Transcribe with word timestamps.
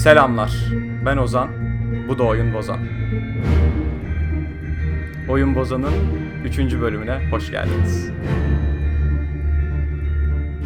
Selamlar. 0.00 0.52
Ben 1.06 1.16
Ozan. 1.16 1.48
Bu 2.08 2.18
da 2.18 2.22
Oyun 2.22 2.54
Bozan. 2.54 2.78
Oyun 5.28 5.54
Bozan'ın 5.54 5.94
3. 6.44 6.58
bölümüne 6.58 7.30
hoş 7.30 7.50
geldiniz. 7.50 8.10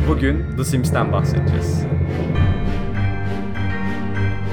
Bugün 0.09 0.57
The 0.57 0.65
Sims'ten 0.65 1.13
bahsedeceğiz. 1.13 1.87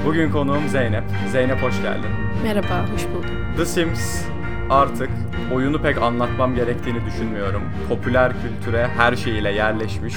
Bugün 0.06 0.30
konuğum 0.30 0.68
Zeynep. 0.68 1.04
Zeynep 1.32 1.62
hoş 1.62 1.82
geldin. 1.82 2.10
Merhaba, 2.42 2.92
hoş 2.92 3.06
buldum. 3.06 3.56
The 3.56 3.66
Sims 3.66 4.24
artık 4.70 5.10
oyunu 5.52 5.82
pek 5.82 6.02
anlatmam 6.02 6.54
gerektiğini 6.54 7.06
düşünmüyorum. 7.06 7.62
Popüler 7.88 8.32
kültüre 8.42 8.88
her 8.96 9.16
şeyiyle 9.16 9.52
yerleşmiş. 9.52 10.14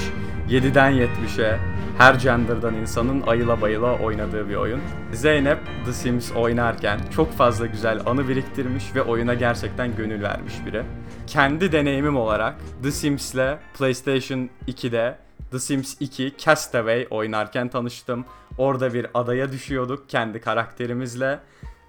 7'den 0.50 0.92
70'e 0.94 1.60
her 1.98 2.14
gender'dan 2.16 2.74
insanın 2.74 3.22
ayıla 3.22 3.62
bayıla 3.62 4.00
oynadığı 4.00 4.50
bir 4.50 4.56
oyun. 4.56 4.82
Zeynep 5.14 5.60
The 5.86 5.94
Sims 5.94 6.32
oynarken 6.32 7.00
çok 7.16 7.32
fazla 7.32 7.66
güzel 7.66 8.00
anı 8.06 8.28
biriktirmiş 8.28 8.96
ve 8.96 9.02
oyuna 9.02 9.34
gerçekten 9.34 9.96
gönül 9.96 10.24
vermiş 10.24 10.54
biri. 10.66 10.84
Kendi 11.28 11.72
deneyimim 11.72 12.18
olarak 12.18 12.56
The 12.84 12.92
Sims'le 12.92 13.58
PlayStation 13.78 14.50
2'de 14.68 15.18
The 15.52 15.60
Sims 15.60 15.96
2 16.00 16.34
Castaway 16.38 17.08
oynarken 17.10 17.70
tanıştım. 17.70 18.26
Orada 18.58 18.94
bir 18.94 19.08
adaya 19.14 19.52
düşüyorduk 19.52 20.10
kendi 20.10 20.42
karakterimizle. 20.42 21.40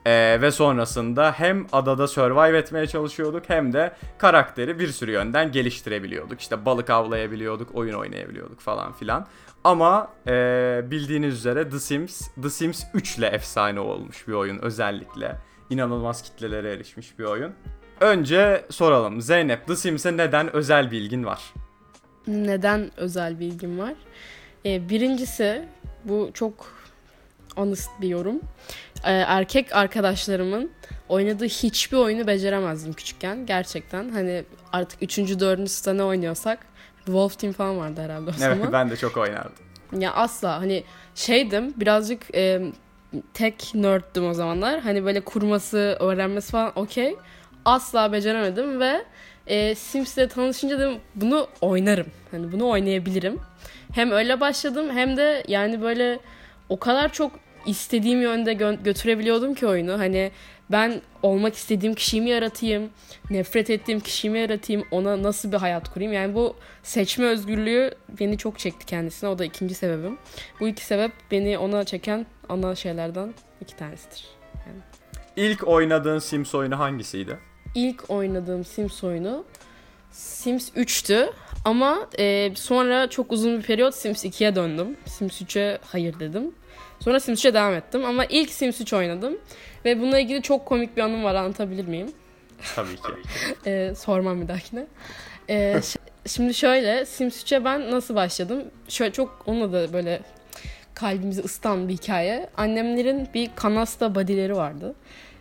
Ee, 0.07 0.39
ve 0.43 0.51
sonrasında 0.51 1.33
hem 1.33 1.67
adada 1.73 2.09
survive 2.09 2.59
etmeye 2.59 2.87
çalışıyorduk 2.87 3.43
hem 3.49 3.73
de 3.73 3.93
karakteri 4.19 4.79
bir 4.79 4.89
sürü 4.89 5.11
yönden 5.11 5.53
geliştirebiliyorduk. 5.53 6.41
İşte 6.41 6.65
balık 6.65 6.91
avlayabiliyorduk, 6.91 7.75
oyun 7.75 7.95
oynayabiliyorduk 7.95 8.61
falan 8.61 8.93
filan. 8.93 9.27
Ama 9.67 10.11
e, 10.27 10.33
bildiğiniz 10.91 11.35
üzere 11.35 11.69
The 11.71 11.81
Sims, 11.81 12.29
The 12.43 12.51
Sims 12.51 12.85
3 12.95 13.19
ile 13.19 13.27
efsane 13.27 13.81
olmuş 13.81 14.29
bir 14.29 14.33
oyun 14.33 14.59
özellikle. 14.59 15.37
İnanılmaz 15.71 16.23
kitlelere 16.23 16.73
erişmiş 16.73 17.19
bir 17.19 17.25
oyun. 17.25 17.53
Önce 18.01 18.65
soralım 18.71 19.21
Zeynep 19.21 19.67
The 19.67 19.77
Sims'e 19.77 20.17
neden 20.17 20.57
özel 20.57 20.91
bilgin 20.91 21.25
var? 21.25 21.41
Neden 22.27 22.91
özel 22.97 23.41
bilgim 23.41 23.79
var? 23.79 23.95
Ee, 24.67 24.89
birincisi 24.89 25.65
bu 26.05 26.31
çok 26.35 26.73
honest 27.57 27.91
bir 28.01 28.09
yorum. 28.09 28.41
Ee, 29.05 29.13
erkek 29.13 29.77
arkadaşlarımın 29.77 30.71
oynadığı 31.09 31.47
hiçbir 31.47 31.97
oyunu 31.97 32.27
beceremezdim 32.27 32.93
küçükken. 32.93 33.47
Gerçekten 33.47 34.09
hani 34.09 34.45
artık 34.73 35.03
3. 35.03 35.19
4. 35.19 35.71
sita 35.71 35.93
ne 35.93 36.03
oynuyorsak 36.03 36.67
Wolf 37.07 37.39
Team 37.39 37.53
falan 37.53 37.79
vardı 37.79 38.01
herhalde 38.03 38.31
o 38.31 38.33
Evet 38.43 38.57
zaman. 38.57 38.73
ben 38.73 38.91
de 38.91 38.97
çok 38.97 39.17
oynardım. 39.17 39.53
Ya 39.99 40.13
asla 40.13 40.61
hani 40.61 40.85
şeydim 41.15 41.75
birazcık 41.77 42.35
e, 42.35 42.63
tek 43.35 43.71
nerddüm 43.75 44.27
o 44.29 44.35
zamanlar. 44.35 44.81
Hani 44.81 45.05
böyle 45.05 45.21
kurması, 45.21 45.97
öğrenmesi 46.01 46.51
falan 46.53 46.73
okey. 46.79 47.17
Asla 47.65 48.13
beceremedim 48.13 48.81
ve 48.81 49.05
e, 49.47 49.75
Sims'le 49.75 50.29
tanışınca 50.35 50.79
dedim 50.79 50.99
bunu 51.15 51.47
oynarım. 51.61 52.07
Hani 52.31 52.53
bunu 52.53 52.69
oynayabilirim. 52.69 53.41
Hem 53.95 54.11
öyle 54.11 54.41
başladım 54.41 54.87
hem 54.95 55.17
de 55.17 55.45
yani 55.49 55.83
böyle 55.83 56.19
o 56.69 56.79
kadar 56.79 57.13
çok 57.13 57.33
istediğim 57.67 58.23
yönde 58.23 58.53
gö- 58.53 58.83
götürebiliyordum 58.83 59.55
ki 59.55 59.67
oyunu. 59.67 59.99
Hani 59.99 60.31
ben 60.71 61.01
olmak 61.23 61.55
istediğim 61.55 61.95
kişiyi 61.95 62.21
mi 62.21 62.31
yaratayım, 62.31 62.91
nefret 63.31 63.71
ettiğim 63.71 64.01
kişiyi 64.01 64.31
mi 64.31 64.39
yaratayım, 64.39 64.85
ona 64.91 65.23
nasıl 65.23 65.53
bir 65.53 65.57
hayat 65.57 65.93
kurayım. 65.93 66.13
Yani 66.13 66.35
bu 66.35 66.57
seçme 66.83 67.27
özgürlüğü 67.27 67.95
beni 68.21 68.39
çok 68.39 68.59
çekti 68.59 68.87
kendisine. 68.87 69.31
O 69.31 69.39
da 69.39 69.45
ikinci 69.45 69.75
sebebim. 69.75 70.19
Bu 70.61 70.69
iki 70.69 70.85
sebep 70.85 71.13
beni 71.31 71.59
ona 71.59 71.85
çeken 71.85 72.27
ana 72.49 72.75
şeylerden 72.75 73.35
iki 73.61 73.77
tanesidir. 73.77 74.25
İlk 75.37 75.69
oynadığın 75.69 76.19
Sims 76.19 76.55
oyunu 76.55 76.79
hangisiydi? 76.79 77.39
İlk 77.75 78.11
oynadığım 78.11 78.65
Sims 78.65 79.05
oyunu 79.05 79.45
Sims 80.11 80.71
3'tü. 80.71 81.31
Ama 81.65 82.09
e, 82.19 82.53
sonra 82.55 83.11
çok 83.11 83.33
uzun 83.33 83.59
bir 83.59 83.63
periyot 83.63 83.95
Sims 83.95 84.25
2'ye 84.25 84.57
döndüm. 84.57 84.97
Sims 85.07 85.43
3'e 85.43 85.79
hayır 85.87 86.21
dedim. 86.21 86.55
Sonra 87.01 87.21
Sims 87.21 87.45
3'e 87.45 87.55
devam 87.55 87.75
ettim 87.75 88.05
ama 88.05 88.25
ilk 88.25 88.51
Sims 88.51 88.81
3 88.81 88.93
oynadım. 88.93 89.39
Ve 89.85 90.01
bununla 90.01 90.19
ilgili 90.19 90.43
çok 90.43 90.67
komik 90.67 90.97
bir 90.97 91.03
anım 91.03 91.25
var 91.25 91.35
anlatabilir 91.35 91.87
miyim? 91.89 92.13
Tabii 92.75 92.97
ki. 92.97 93.13
Ee, 93.67 93.93
sormam 93.97 94.43
bir 94.43 94.49
dahakine. 94.49 94.87
Ee, 95.51 95.81
şimdi 96.27 96.55
şöyle 96.55 97.05
Sims 97.07 97.45
3'e 97.45 97.65
ben 97.65 97.91
nasıl 97.91 98.15
başladım? 98.15 98.65
Şöyle 98.89 99.13
çok 99.13 99.43
onunla 99.47 99.73
da 99.73 99.93
böyle 99.93 100.21
kalbimizi 100.95 101.41
ısıtan 101.41 101.89
bir 101.89 101.93
hikaye. 101.93 102.51
Annemlerin 102.57 103.29
bir 103.35 103.51
kanasta 103.57 104.15
badileri 104.15 104.57
vardı. 104.57 104.95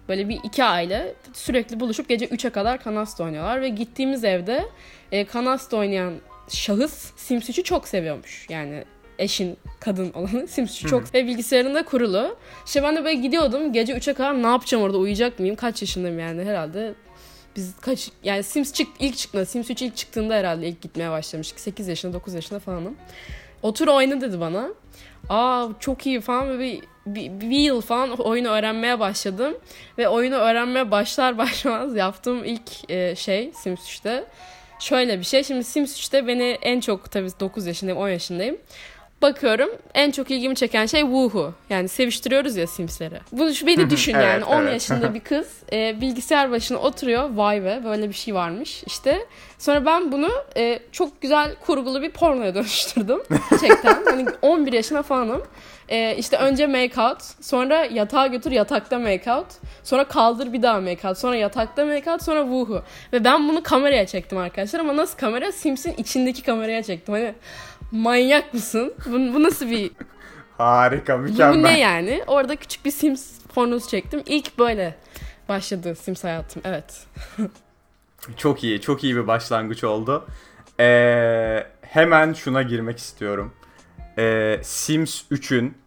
Böyle 0.09 0.29
bir 0.29 0.39
iki 0.43 0.63
aile 0.63 1.13
sürekli 1.33 1.79
buluşup 1.79 2.09
gece 2.09 2.25
3'e 2.25 2.49
kadar 2.49 2.83
kanasta 2.83 3.23
oynuyorlar 3.23 3.61
ve 3.61 3.69
gittiğimiz 3.69 4.23
evde 4.23 4.65
e, 5.11 5.25
kanasta 5.25 5.77
oynayan 5.77 6.13
şahıs 6.49 7.11
Sims 7.15 7.49
3'ü 7.49 7.63
çok 7.63 7.87
seviyormuş. 7.87 8.45
Yani 8.49 8.83
eşin 9.19 9.57
kadın 9.79 10.13
olanı 10.13 10.47
Sims 10.47 10.83
3'ü 10.83 10.89
çok 10.89 11.13
ve 11.13 11.27
bilgisayarında 11.27 11.85
kurulu. 11.85 12.37
İşte 12.65 12.83
ben 12.83 12.95
de 12.95 13.03
böyle 13.03 13.21
gidiyordum 13.21 13.73
gece 13.73 13.93
3'e 13.93 14.13
kadar 14.13 14.43
ne 14.43 14.47
yapacağım 14.47 14.83
orada 14.83 14.97
uyuyacak 14.97 15.39
mıyım? 15.39 15.55
Kaç 15.55 15.81
yaşındayım 15.81 16.19
yani 16.19 16.43
herhalde 16.43 16.93
biz 17.55 17.75
kaç 17.81 18.11
yani 18.23 18.43
Sims 18.43 18.73
çık 18.73 18.87
ilk 18.99 19.17
çıktığında 19.17 19.45
Sims 19.45 19.69
3 19.69 19.81
ilk 19.81 19.95
çıktığında 19.95 20.33
herhalde 20.33 20.67
ilk 20.67 20.81
gitmeye 20.81 21.11
başlamıştık. 21.11 21.59
8 21.59 21.87
yaşında 21.87 22.13
9 22.13 22.33
yaşında 22.33 22.59
falanım. 22.59 22.95
Otur 23.61 23.87
oyna 23.87 24.21
dedi 24.21 24.39
bana. 24.39 24.69
Aa 25.29 25.67
çok 25.79 26.05
iyi 26.05 26.21
falan 26.21 26.49
ve 26.49 26.59
bir, 26.59 26.81
bir, 27.05 27.49
bir 27.49 27.59
yıl 27.59 27.81
falan 27.81 28.09
oyunu 28.09 28.47
öğrenmeye 28.47 28.99
başladım. 28.99 29.57
Ve 29.97 30.07
oyunu 30.07 30.35
öğrenmeye 30.35 30.91
başlar 30.91 31.37
başlamaz 31.37 31.95
yaptığım 31.95 32.43
ilk 32.43 32.91
e, 32.91 33.15
şey 33.15 33.51
Sims 33.53 33.89
3'te. 33.89 34.25
Şöyle 34.79 35.19
bir 35.19 35.23
şey. 35.23 35.43
Şimdi 35.43 35.63
Sims 35.63 35.99
3'te 35.99 36.27
beni 36.27 36.57
en 36.61 36.79
çok 36.79 37.11
tabii 37.11 37.29
9 37.39 37.65
yaşındayım 37.65 38.01
10 38.01 38.09
yaşındayım. 38.09 38.57
Bakıyorum 39.21 39.69
en 39.93 40.11
çok 40.11 40.31
ilgimi 40.31 40.55
çeken 40.55 40.85
şey 40.85 41.01
Woohoo. 41.01 41.53
Yani 41.69 41.87
seviştiriyoruz 41.89 42.55
ya 42.55 42.67
Sims'leri. 42.67 43.19
Bunu 43.31 43.53
şu 43.53 43.67
beni 43.67 43.89
düşün 43.89 44.13
Evet, 44.13 44.25
yani 44.25 44.43
10 44.43 44.61
evet. 44.61 44.73
yaşında 44.73 45.13
bir 45.13 45.19
kız 45.19 45.47
e, 45.73 46.01
bilgisayar 46.01 46.51
başına 46.51 46.77
oturuyor. 46.77 47.29
Vay 47.29 47.63
be 47.63 47.81
böyle 47.85 48.09
bir 48.09 48.13
şey 48.13 48.35
varmış 48.35 48.83
işte. 48.87 49.25
Sonra 49.59 49.85
ben 49.85 50.11
bunu 50.11 50.29
e, 50.57 50.79
çok 50.91 51.21
güzel 51.21 51.55
kurgulu 51.65 52.01
bir 52.01 52.11
pornoya 52.11 52.55
dönüştürdüm. 52.55 53.19
Gerçekten. 53.51 54.03
hani 54.05 54.25
11 54.41 54.73
yaşına 54.73 55.03
falanım. 55.03 55.43
E, 55.89 56.15
işte 56.17 56.37
önce 56.37 56.67
make 56.67 57.01
out, 57.01 57.21
sonra 57.41 57.85
yatağa 57.85 58.27
götür 58.27 58.51
yatakta 58.51 58.99
make 58.99 59.31
out, 59.31 59.47
sonra 59.83 60.03
kaldır 60.03 60.53
bir 60.53 60.61
daha 60.61 60.81
make 60.81 61.07
out, 61.07 61.17
sonra 61.17 61.35
yatakta 61.35 61.85
make 61.85 62.11
out, 62.11 62.23
sonra 62.23 62.41
woohoo. 62.41 62.83
Ve 63.13 63.23
ben 63.23 63.49
bunu 63.49 63.63
kameraya 63.63 64.07
çektim 64.07 64.37
arkadaşlar 64.37 64.79
ama 64.79 64.95
nasıl 64.97 65.17
kamera? 65.17 65.51
Sims'in 65.51 65.93
içindeki 65.97 66.43
kameraya 66.43 66.83
çektim. 66.83 67.13
Hani 67.13 67.33
manyak 67.95 68.53
mısın? 68.53 68.93
Bu, 69.05 69.11
bu 69.11 69.43
nasıl 69.43 69.69
bir 69.69 69.91
Harika, 70.57 71.19
bu 71.19 71.21
mükemmel. 71.21 71.71
ne 71.71 71.79
yani? 71.79 72.23
Orada 72.27 72.55
küçük 72.55 72.85
bir 72.85 72.91
Sims 72.91 73.39
pornosu 73.55 73.89
çektim. 73.89 74.23
İlk 74.25 74.59
böyle 74.59 74.95
başladı 75.49 75.95
Sims 75.95 76.23
hayatım. 76.23 76.61
Evet. 76.65 77.07
Çok 78.37 78.63
iyi, 78.63 78.81
çok 78.81 79.03
iyi 79.03 79.15
bir 79.15 79.27
başlangıç 79.27 79.83
oldu. 79.83 80.25
Ee, 80.79 81.67
hemen 81.81 82.33
şuna 82.33 82.61
girmek 82.61 82.97
istiyorum. 82.97 83.53
Ee, 84.17 84.59
Sims 84.63 85.21
3'ün 85.31 85.77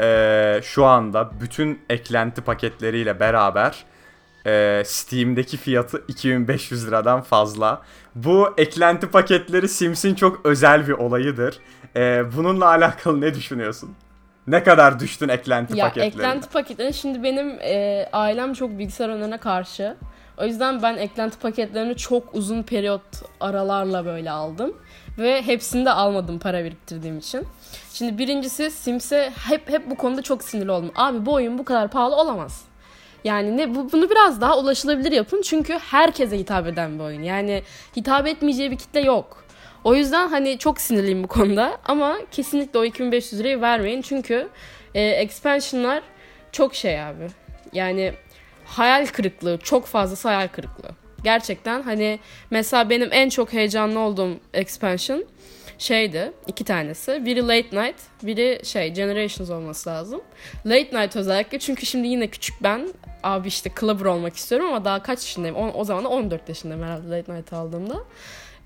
ee, 0.00 0.60
şu 0.62 0.84
anda 0.84 1.30
bütün 1.40 1.82
eklenti 1.90 2.40
paketleriyle 2.40 3.20
beraber 3.20 3.84
ee, 4.48 4.82
Steam'deki 4.86 5.56
fiyatı 5.56 6.04
2500 6.08 6.86
liradan 6.86 7.20
fazla. 7.20 7.82
Bu 8.14 8.48
eklenti 8.56 9.06
paketleri 9.06 9.68
Sims'in 9.68 10.14
çok 10.14 10.46
özel 10.46 10.88
bir 10.88 10.92
olayıdır. 10.92 11.58
Ee, 11.96 12.22
bununla 12.36 12.66
alakalı 12.68 13.20
ne 13.20 13.34
düşünüyorsun? 13.34 13.90
Ne 14.46 14.62
kadar 14.62 15.00
düştün 15.00 15.28
eklenti 15.28 15.78
Ya 15.78 15.84
paketlerine? 15.84 16.14
eklenti 16.14 16.48
paketleri 16.48 16.94
şimdi 16.94 17.22
benim 17.22 17.48
e, 17.60 18.08
ailem 18.12 18.52
çok 18.52 18.70
bilgisayar 18.78 19.08
oyunlarına 19.08 19.38
karşı. 19.38 19.96
O 20.38 20.44
yüzden 20.44 20.82
ben 20.82 20.96
eklenti 20.96 21.38
paketlerini 21.38 21.96
çok 21.96 22.34
uzun 22.34 22.62
periyot 22.62 23.02
aralarla 23.40 24.04
böyle 24.04 24.30
aldım. 24.30 24.72
Ve 25.18 25.42
hepsini 25.42 25.84
de 25.84 25.90
almadım 25.90 26.38
para 26.38 26.64
biriktirdiğim 26.64 27.18
için. 27.18 27.46
Şimdi 27.92 28.18
birincisi 28.18 28.70
Sims'e 28.70 29.32
hep 29.48 29.70
hep 29.70 29.90
bu 29.90 29.94
konuda 29.94 30.22
çok 30.22 30.42
sinirli 30.42 30.70
oldum. 30.70 30.90
Abi 30.96 31.26
bu 31.26 31.32
oyun 31.32 31.58
bu 31.58 31.64
kadar 31.64 31.88
pahalı 31.88 32.16
olamaz. 32.16 32.64
Yani 33.24 33.56
ne 33.56 33.74
bu, 33.74 33.92
bunu 33.92 34.10
biraz 34.10 34.40
daha 34.40 34.58
ulaşılabilir 34.58 35.12
yapın 35.12 35.42
çünkü 35.42 35.72
herkese 35.78 36.38
hitap 36.38 36.66
eden 36.66 36.98
bir 36.98 37.04
oyun. 37.04 37.22
Yani 37.22 37.62
hitap 37.96 38.26
etmeyeceği 38.26 38.70
bir 38.70 38.78
kitle 38.78 39.00
yok. 39.00 39.44
O 39.84 39.94
yüzden 39.94 40.28
hani 40.28 40.58
çok 40.58 40.80
sinirliyim 40.80 41.24
bu 41.24 41.28
konuda 41.28 41.78
ama 41.84 42.18
kesinlikle 42.30 42.78
o 42.78 42.84
2500 42.84 43.40
lirayı 43.40 43.60
vermeyin 43.60 44.02
çünkü 44.02 44.48
e, 44.94 45.08
expansionlar 45.08 46.02
çok 46.52 46.74
şey 46.74 47.02
abi. 47.02 47.26
Yani 47.72 48.12
hayal 48.64 49.06
kırıklığı, 49.06 49.58
çok 49.58 49.86
fazlası 49.86 50.28
hayal 50.28 50.48
kırıklığı. 50.48 50.90
Gerçekten 51.24 51.82
hani 51.82 52.18
mesela 52.50 52.90
benim 52.90 53.08
en 53.12 53.28
çok 53.28 53.52
heyecanlı 53.52 53.98
olduğum 53.98 54.36
expansion 54.54 55.24
şeydi 55.78 56.32
iki 56.46 56.64
tanesi. 56.64 57.24
Biri 57.26 57.42
Late 57.42 57.82
Night, 57.82 57.96
biri 58.22 58.60
şey 58.64 58.92
Generations 58.92 59.50
olması 59.50 59.90
lazım. 59.90 60.20
Late 60.66 61.00
Night 61.00 61.16
özellikle 61.16 61.58
çünkü 61.58 61.86
şimdi 61.86 62.08
yine 62.08 62.26
küçük 62.26 62.62
ben 62.62 62.88
abi 63.22 63.48
işte 63.48 63.70
clubber 63.80 64.04
olmak 64.04 64.36
istiyorum 64.36 64.66
ama 64.66 64.84
daha 64.84 65.02
kaç 65.02 65.18
yaşındayım? 65.18 65.56
O, 65.56 65.72
o 65.72 65.84
zaman 65.84 66.04
da 66.04 66.08
14 66.08 66.48
yaşındayım 66.48 66.82
herhalde 66.82 67.10
Late 67.10 67.34
Night 67.34 67.52
aldığımda. 67.52 68.04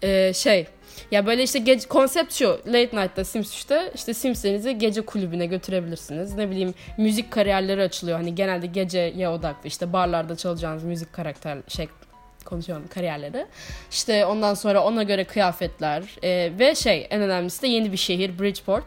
Ee, 0.02 0.32
şey 0.34 0.66
ya 1.10 1.26
böyle 1.26 1.42
işte 1.42 1.58
gece, 1.58 1.88
konsept 1.88 2.32
şu 2.32 2.48
Late 2.66 2.96
Night'ta 2.96 3.24
Sims 3.24 3.54
3'te 3.54 3.92
işte 3.94 4.14
Sims'lerinizi 4.14 4.78
gece 4.78 5.00
kulübüne 5.00 5.46
götürebilirsiniz. 5.46 6.34
Ne 6.34 6.50
bileyim 6.50 6.74
müzik 6.98 7.30
kariyerleri 7.30 7.82
açılıyor. 7.82 8.18
Hani 8.18 8.34
genelde 8.34 8.66
geceye 8.66 9.28
odaklı 9.28 9.68
işte 9.68 9.92
barlarda 9.92 10.36
çalacağınız 10.36 10.84
müzik 10.84 11.12
karakter 11.12 11.58
şey 11.68 11.88
konuşuyorum 12.52 12.88
kariyerleri. 12.94 13.46
İşte 13.90 14.26
ondan 14.26 14.54
sonra 14.54 14.84
ona 14.84 15.02
göre 15.02 15.24
kıyafetler 15.24 16.02
e, 16.22 16.58
ve 16.58 16.74
şey 16.74 17.06
en 17.10 17.22
önemlisi 17.22 17.62
de 17.62 17.66
yeni 17.66 17.92
bir 17.92 17.96
şehir 17.96 18.38
Bridgeport 18.38 18.84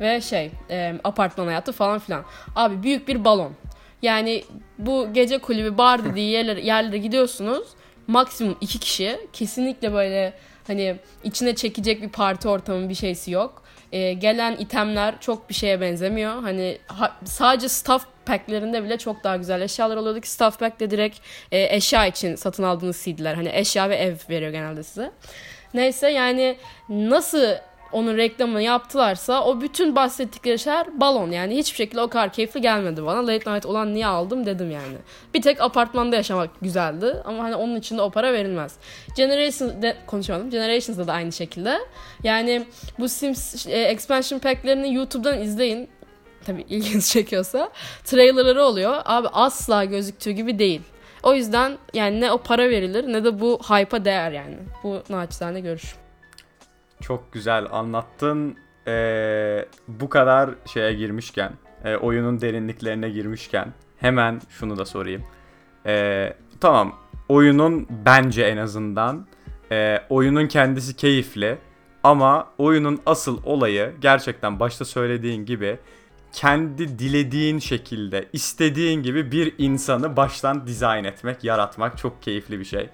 ve 0.00 0.20
şey 0.20 0.50
e, 0.70 0.94
apartman 1.04 1.46
hayatı 1.46 1.72
falan 1.72 1.98
filan. 1.98 2.24
Abi 2.56 2.82
büyük 2.82 3.08
bir 3.08 3.24
balon. 3.24 3.52
Yani 4.02 4.44
bu 4.78 5.12
gece 5.12 5.38
kulübü 5.38 5.78
bar 5.78 6.04
dediği 6.04 6.30
yerlere, 6.30 6.60
yerlere 6.60 6.98
gidiyorsunuz. 6.98 7.68
Maksimum 8.06 8.56
iki 8.60 8.78
kişi. 8.78 9.18
Kesinlikle 9.32 9.92
böyle 9.92 10.32
hani 10.66 10.96
içine 11.24 11.54
çekecek 11.54 12.02
bir 12.02 12.08
parti 12.08 12.48
ortamı 12.48 12.88
bir 12.88 12.94
şeysi 12.94 13.30
yok. 13.30 13.61
Ee, 13.92 14.12
gelen 14.12 14.56
itemler 14.56 15.14
çok 15.20 15.48
bir 15.48 15.54
şeye 15.54 15.80
benzemiyor. 15.80 16.42
Hani 16.42 16.78
ha- 16.86 17.16
sadece 17.24 17.68
staff 17.68 18.06
pack'lerinde 18.26 18.84
bile 18.84 18.98
çok 18.98 19.24
daha 19.24 19.36
güzel 19.36 19.60
eşyalar 19.60 19.96
oluyordu 19.96 20.20
ki 20.20 20.30
staff 20.30 20.58
pack'te 20.58 20.90
direkt 20.90 21.18
e, 21.52 21.76
eşya 21.76 22.06
için 22.06 22.34
satın 22.34 22.62
aldığınız 22.62 23.02
CD'ler. 23.04 23.34
Hani 23.34 23.50
eşya 23.52 23.90
ve 23.90 23.96
ev 23.96 24.14
veriyor 24.30 24.50
genelde 24.52 24.82
size. 24.82 25.10
Neyse 25.74 26.10
yani 26.10 26.56
nasıl 26.88 27.46
onun 27.92 28.16
reklamını 28.16 28.62
yaptılarsa 28.62 29.44
o 29.44 29.60
bütün 29.60 29.96
bahsettikleri 29.96 30.58
şeyler 30.58 31.00
balon 31.00 31.30
yani 31.30 31.56
hiçbir 31.56 31.76
şekilde 31.76 32.00
o 32.00 32.08
kadar 32.08 32.32
keyifli 32.32 32.60
gelmedi 32.60 33.06
bana. 33.06 33.26
Late 33.26 33.52
Night 33.52 33.66
olan 33.66 33.94
niye 33.94 34.06
aldım 34.06 34.46
dedim 34.46 34.70
yani. 34.70 34.96
Bir 35.34 35.42
tek 35.42 35.60
apartmanda 35.60 36.16
yaşamak 36.16 36.50
güzeldi 36.62 37.16
ama 37.24 37.44
hani 37.44 37.56
onun 37.56 37.76
için 37.76 37.98
de 37.98 38.02
o 38.02 38.10
para 38.10 38.32
verilmez. 38.32 38.74
Generations 39.16 39.82
de 39.82 39.96
konuşalım. 40.06 40.50
Generations'da 40.50 41.06
da 41.06 41.12
aynı 41.12 41.32
şekilde. 41.32 41.78
Yani 42.24 42.66
bu 42.98 43.08
Sims 43.08 43.66
e, 43.66 43.82
expansion 43.82 44.38
pack'lerini 44.38 44.94
YouTube'dan 44.94 45.40
izleyin. 45.40 45.88
Tabii 46.46 46.62
ilginizi 46.62 47.12
çekiyorsa. 47.12 47.70
Trailerları 48.04 48.62
oluyor. 48.62 49.02
Abi 49.04 49.28
asla 49.32 49.84
gözüktüğü 49.84 50.30
gibi 50.30 50.58
değil. 50.58 50.80
O 51.22 51.34
yüzden 51.34 51.78
yani 51.94 52.20
ne 52.20 52.32
o 52.32 52.38
para 52.38 52.70
verilir 52.70 53.12
ne 53.12 53.24
de 53.24 53.40
bu 53.40 53.60
hype'a 53.62 54.04
değer 54.04 54.32
yani. 54.32 54.56
Bu 54.82 55.02
naçizane 55.08 55.60
görüşüm. 55.60 56.01
Çok 57.02 57.32
güzel 57.32 57.66
anlattın. 57.70 58.56
Ee, 58.86 59.66
bu 59.88 60.08
kadar 60.08 60.50
şeye 60.66 60.94
girmişken, 60.94 61.52
e, 61.84 61.96
oyunun 61.96 62.40
derinliklerine 62.40 63.10
girmişken 63.10 63.72
hemen 63.98 64.40
şunu 64.48 64.78
da 64.78 64.84
sorayım. 64.84 65.22
Ee, 65.86 66.36
tamam, 66.60 66.94
oyunun 67.28 67.86
bence 68.06 68.42
en 68.42 68.56
azından 68.56 69.26
e, 69.72 69.98
oyunun 70.10 70.46
kendisi 70.46 70.96
keyifli 70.96 71.58
ama 72.02 72.48
oyunun 72.58 73.00
asıl 73.06 73.40
olayı 73.44 73.92
gerçekten 74.00 74.60
başta 74.60 74.84
söylediğin 74.84 75.44
gibi 75.44 75.78
kendi 76.32 76.98
dilediğin 76.98 77.58
şekilde, 77.58 78.28
istediğin 78.32 79.02
gibi 79.02 79.32
bir 79.32 79.54
insanı 79.58 80.16
baştan 80.16 80.66
dizayn 80.66 81.04
etmek, 81.04 81.44
yaratmak 81.44 81.98
çok 81.98 82.22
keyifli 82.22 82.60
bir 82.60 82.64
şey. 82.64 82.88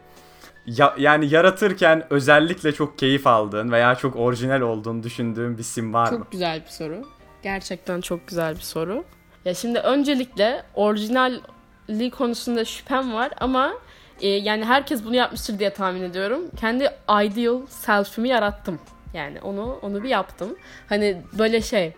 Ya, 0.76 0.94
yani 0.98 1.34
yaratırken 1.34 2.06
özellikle 2.10 2.72
çok 2.72 2.98
keyif 2.98 3.26
aldığın 3.26 3.72
veya 3.72 3.94
çok 3.94 4.16
orijinal 4.16 4.60
olduğunu 4.60 5.02
düşündüğün 5.02 5.58
bir 5.58 5.62
sim 5.62 5.94
var 5.94 6.12
mı? 6.12 6.18
Çok 6.18 6.32
güzel 6.32 6.60
bir 6.60 6.70
soru. 6.70 7.02
Gerçekten 7.42 8.00
çok 8.00 8.28
güzel 8.28 8.54
bir 8.54 8.60
soru. 8.60 9.04
Ya 9.44 9.54
şimdi 9.54 9.78
öncelikle 9.78 10.62
orijinalliği 10.74 12.10
konusunda 12.10 12.64
şüphem 12.64 13.14
var 13.14 13.30
ama 13.40 13.74
e, 14.20 14.28
yani 14.28 14.64
herkes 14.64 15.04
bunu 15.04 15.16
yapmıştır 15.16 15.58
diye 15.58 15.72
tahmin 15.72 16.02
ediyorum. 16.02 16.42
Kendi 16.60 16.90
ideal 17.08 17.66
self'imi 17.66 18.28
yarattım. 18.28 18.78
Yani 19.14 19.40
onu 19.40 19.78
onu 19.82 20.02
bir 20.02 20.08
yaptım. 20.08 20.56
Hani 20.88 21.22
böyle 21.38 21.62
şey 21.62 21.94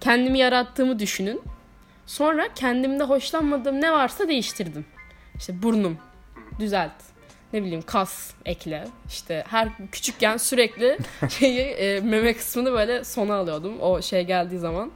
kendimi 0.00 0.38
yarattığımı 0.38 0.98
düşünün. 0.98 1.42
Sonra 2.06 2.48
kendimde 2.54 3.04
hoşlanmadığım 3.04 3.80
ne 3.80 3.92
varsa 3.92 4.28
değiştirdim. 4.28 4.84
İşte 5.38 5.62
burnum 5.62 5.98
düzelt. 6.58 7.09
Ne 7.52 7.62
bileyim 7.62 7.82
kas 7.82 8.30
ekle. 8.44 8.84
İşte 9.08 9.44
her 9.48 9.68
küçükken 9.92 10.36
sürekli 10.36 10.98
şeyi 11.38 11.60
e, 11.60 12.00
meme 12.00 12.34
kısmını 12.34 12.72
böyle 12.72 13.04
sona 13.04 13.34
alıyordum. 13.34 13.80
O 13.80 14.02
şey 14.02 14.22
geldiği 14.24 14.58
zaman. 14.58 14.92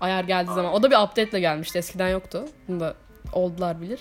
Ayar 0.00 0.24
geldiği 0.24 0.54
zaman. 0.54 0.72
O 0.72 0.82
da 0.82 0.90
bir 0.90 0.96
update 0.96 1.30
ile 1.30 1.40
gelmişti. 1.40 1.78
Eskiden 1.78 2.08
yoktu. 2.08 2.44
Bunu 2.68 2.80
da 2.80 2.94
oldular 3.32 3.80
bilir. 3.80 4.00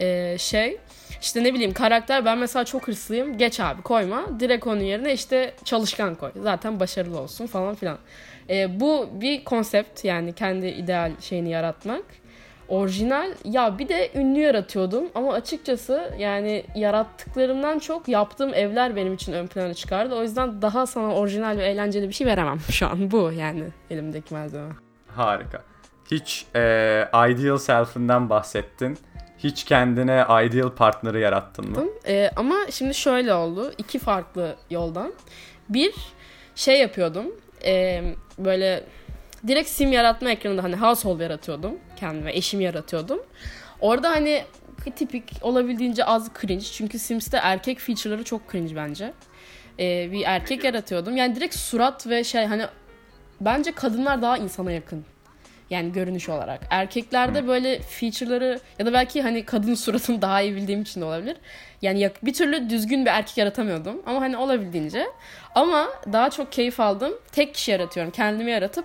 E, 0.00 0.38
şey 0.38 0.78
işte 1.20 1.44
ne 1.44 1.54
bileyim 1.54 1.72
karakter 1.72 2.24
ben 2.24 2.38
mesela 2.38 2.64
çok 2.64 2.88
hırslıyım. 2.88 3.38
Geç 3.38 3.60
abi 3.60 3.82
koyma. 3.82 4.40
Direkt 4.40 4.66
onun 4.66 4.80
yerine 4.80 5.12
işte 5.12 5.54
çalışkan 5.64 6.14
koy. 6.14 6.30
Zaten 6.42 6.80
başarılı 6.80 7.20
olsun 7.20 7.46
falan 7.46 7.74
filan. 7.74 7.98
E, 8.50 8.80
bu 8.80 9.08
bir 9.12 9.44
konsept 9.44 10.04
yani 10.04 10.32
kendi 10.32 10.66
ideal 10.66 11.12
şeyini 11.20 11.50
yaratmak. 11.50 12.02
Orijinal 12.68 13.30
ya 13.44 13.78
bir 13.78 13.88
de 13.88 14.10
ünlü 14.14 14.40
yaratıyordum 14.40 15.04
ama 15.14 15.32
açıkçası 15.32 16.14
yani 16.18 16.64
yarattıklarımdan 16.74 17.78
çok 17.78 18.08
yaptığım 18.08 18.54
evler 18.54 18.96
benim 18.96 19.14
için 19.14 19.32
ön 19.32 19.46
plana 19.46 19.74
çıkardı. 19.74 20.14
O 20.14 20.22
yüzden 20.22 20.62
daha 20.62 20.86
sana 20.86 21.14
orijinal 21.14 21.56
ve 21.56 21.66
eğlenceli 21.66 22.08
bir 22.08 22.14
şey 22.14 22.26
veremem 22.26 22.60
şu 22.70 22.86
an 22.86 23.10
bu 23.10 23.32
yani 23.32 23.64
elimdeki 23.90 24.34
malzeme. 24.34 24.68
Harika. 25.16 25.62
Hiç 26.10 26.46
e, 26.54 26.60
ideal 27.30 27.58
self'inden 27.58 28.30
bahsettin. 28.30 28.98
Hiç 29.38 29.64
kendine 29.64 30.24
ideal 30.46 30.70
partner'ı 30.70 31.18
yarattın 31.18 31.70
mı? 31.70 31.84
Ee, 32.06 32.30
ama 32.36 32.54
şimdi 32.70 32.94
şöyle 32.94 33.34
oldu. 33.34 33.72
iki 33.78 33.98
farklı 33.98 34.56
yoldan. 34.70 35.12
Bir 35.68 35.94
şey 36.54 36.80
yapıyordum. 36.80 37.26
Ee, 37.64 38.02
böyle 38.38 38.84
direkt 39.46 39.68
sim 39.68 39.92
yaratma 39.92 40.30
ekranında 40.30 40.62
hani 40.62 40.76
household 40.76 41.20
yaratıyordum. 41.20 41.78
Kendime 41.96 42.32
eşimi 42.32 42.64
yaratıyordum. 42.64 43.22
Orada 43.80 44.10
hani 44.10 44.42
tipik 44.96 45.24
olabildiğince 45.42 46.04
az 46.04 46.30
cringe. 46.40 46.64
Çünkü 46.64 46.98
Sims'te 46.98 47.36
erkek 47.36 47.78
feature'ları 47.78 48.24
çok 48.24 48.52
cringe 48.52 48.76
bence. 48.76 49.12
Ee, 49.78 50.12
bir 50.12 50.22
erkek 50.26 50.64
yaratıyordum. 50.64 51.16
Yani 51.16 51.36
direkt 51.36 51.54
surat 51.54 52.06
ve 52.06 52.24
şey 52.24 52.44
hani 52.44 52.64
bence 53.40 53.72
kadınlar 53.72 54.22
daha 54.22 54.38
insana 54.38 54.72
yakın. 54.72 55.04
Yani 55.70 55.92
görünüş 55.92 56.28
olarak. 56.28 56.60
Erkeklerde 56.70 57.48
böyle 57.48 57.78
feature'ları 57.82 58.60
ya 58.78 58.86
da 58.86 58.92
belki 58.92 59.22
hani 59.22 59.44
kadın 59.44 59.74
suratını 59.74 60.22
daha 60.22 60.40
iyi 60.40 60.56
bildiğim 60.56 60.82
için 60.82 61.00
de 61.00 61.04
olabilir. 61.04 61.36
Yani 61.82 62.10
bir 62.22 62.32
türlü 62.34 62.70
düzgün 62.70 63.04
bir 63.04 63.10
erkek 63.10 63.38
yaratamıyordum. 63.38 64.02
Ama 64.06 64.20
hani 64.20 64.36
olabildiğince. 64.36 65.06
Ama 65.54 65.88
daha 66.12 66.30
çok 66.30 66.52
keyif 66.52 66.80
aldım. 66.80 67.12
Tek 67.32 67.54
kişi 67.54 67.70
yaratıyorum. 67.70 68.12
Kendimi 68.12 68.50
yaratıp 68.50 68.84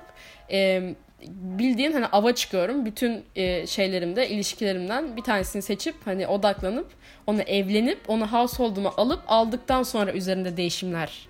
e, 0.52 0.96
bildiğin 1.32 1.92
hani 1.92 2.06
ava 2.06 2.36
çıkıyorum. 2.36 2.86
Bütün 2.86 3.24
e, 3.36 3.68
şeylerimde, 3.68 4.30
ilişkilerimden 4.30 5.18
bir 5.18 5.22
tanesini 5.22 5.62
seçip 5.62 5.96
hani 6.06 6.28
odaklanıp 6.28 6.88
onu 7.28 7.42
evlenip 7.42 8.00
onu 8.08 8.28
household'uma 8.28 8.94
alıp 8.98 9.22
aldıktan 9.28 9.84
sonra 9.84 10.14
üzerinde 10.14 10.58
değişimler 10.58 11.28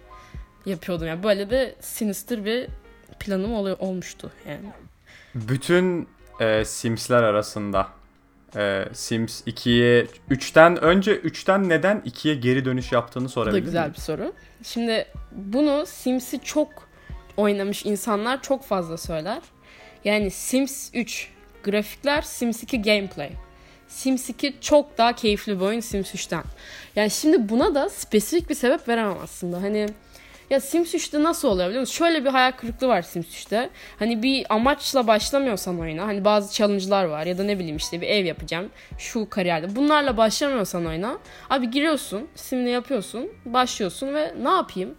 yapıyordum. 0.66 1.08
Yani 1.08 1.24
böyle 1.24 1.50
de 1.50 1.76
sinister 1.80 2.46
bir 2.46 2.68
planım 3.20 3.54
oluyor, 3.54 3.78
olmuştu 3.80 4.32
yani. 4.48 4.66
Bütün 5.36 6.08
e, 6.40 6.66
Sims'ler 6.66 7.24
arasında 7.24 7.88
e, 8.56 8.86
Sims 8.94 9.42
2'ye 9.42 10.08
3'ten 10.32 10.84
önce 10.84 11.16
3'ten 11.16 11.70
neden 11.70 12.00
2'ye 12.06 12.36
geri 12.36 12.66
dönüş 12.66 12.92
yaptığını 12.92 13.24
Bu 13.24 13.28
da 13.28 13.32
sorabilir 13.32 13.64
güzel 13.64 13.94
bir 13.94 14.00
soru. 14.00 14.34
Şimdi 14.64 15.06
bunu 15.32 15.86
Sims'i 15.86 16.40
çok 16.40 16.70
oynamış 17.38 17.86
insanlar 17.86 18.42
çok 18.42 18.64
fazla 18.64 18.98
söyler. 18.98 19.42
Yani 20.06 20.32
Sims 20.32 20.90
3 20.94 21.30
grafikler, 21.64 22.22
Sims 22.22 22.64
2 22.64 22.82
gameplay. 22.82 23.30
Sims 23.88 24.30
2 24.30 24.54
çok 24.62 24.98
daha 24.98 25.14
keyifli 25.14 25.60
bir 25.60 25.66
oyun 25.66 25.80
Sims 25.80 26.16
3'ten. 26.16 26.44
Yani 26.96 27.12
şimdi 27.12 27.50
buna 27.50 27.76
da 27.76 27.90
spesifik 27.90 28.50
bir 28.50 28.56
sebep 28.56 28.88
veremem 28.88 29.18
aslında. 29.24 29.62
Hani 29.62 29.88
ya 30.50 30.60
Sims 30.60 30.94
3'te 30.94 31.24
nasıl 31.24 31.48
oluyor 31.48 31.68
biliyor 31.68 31.82
musun? 31.82 31.94
Şöyle 31.94 32.26
bir 32.26 32.30
hayal 32.30 32.52
kırıklığı 32.52 32.88
var 32.88 33.02
Sims 33.02 33.28
3'te. 33.28 33.70
Hani 34.00 34.24
bir 34.24 34.46
amaçla 34.50 35.08
başlamıyorsan 35.08 35.80
oyuna. 35.80 36.08
Hani 36.08 36.26
bazı 36.26 36.54
challenge'lar 36.54 37.06
var 37.06 37.26
ya 37.26 37.38
da 37.38 37.44
ne 37.44 37.60
bileyim 37.60 37.78
işte 37.78 38.02
bir 38.02 38.08
ev 38.08 38.26
yapacağım. 38.26 38.70
Şu 38.98 39.30
kariyerde. 39.30 39.76
Bunlarla 39.76 40.18
başlamıyorsan 40.18 40.86
oyuna. 40.86 41.18
Abi 41.50 41.72
giriyorsun. 41.72 42.28
Sim'le 42.36 42.68
yapıyorsun. 42.68 43.30
Başlıyorsun 43.46 44.14
ve 44.14 44.34
ne 44.44 44.50
yapayım? 44.50 44.96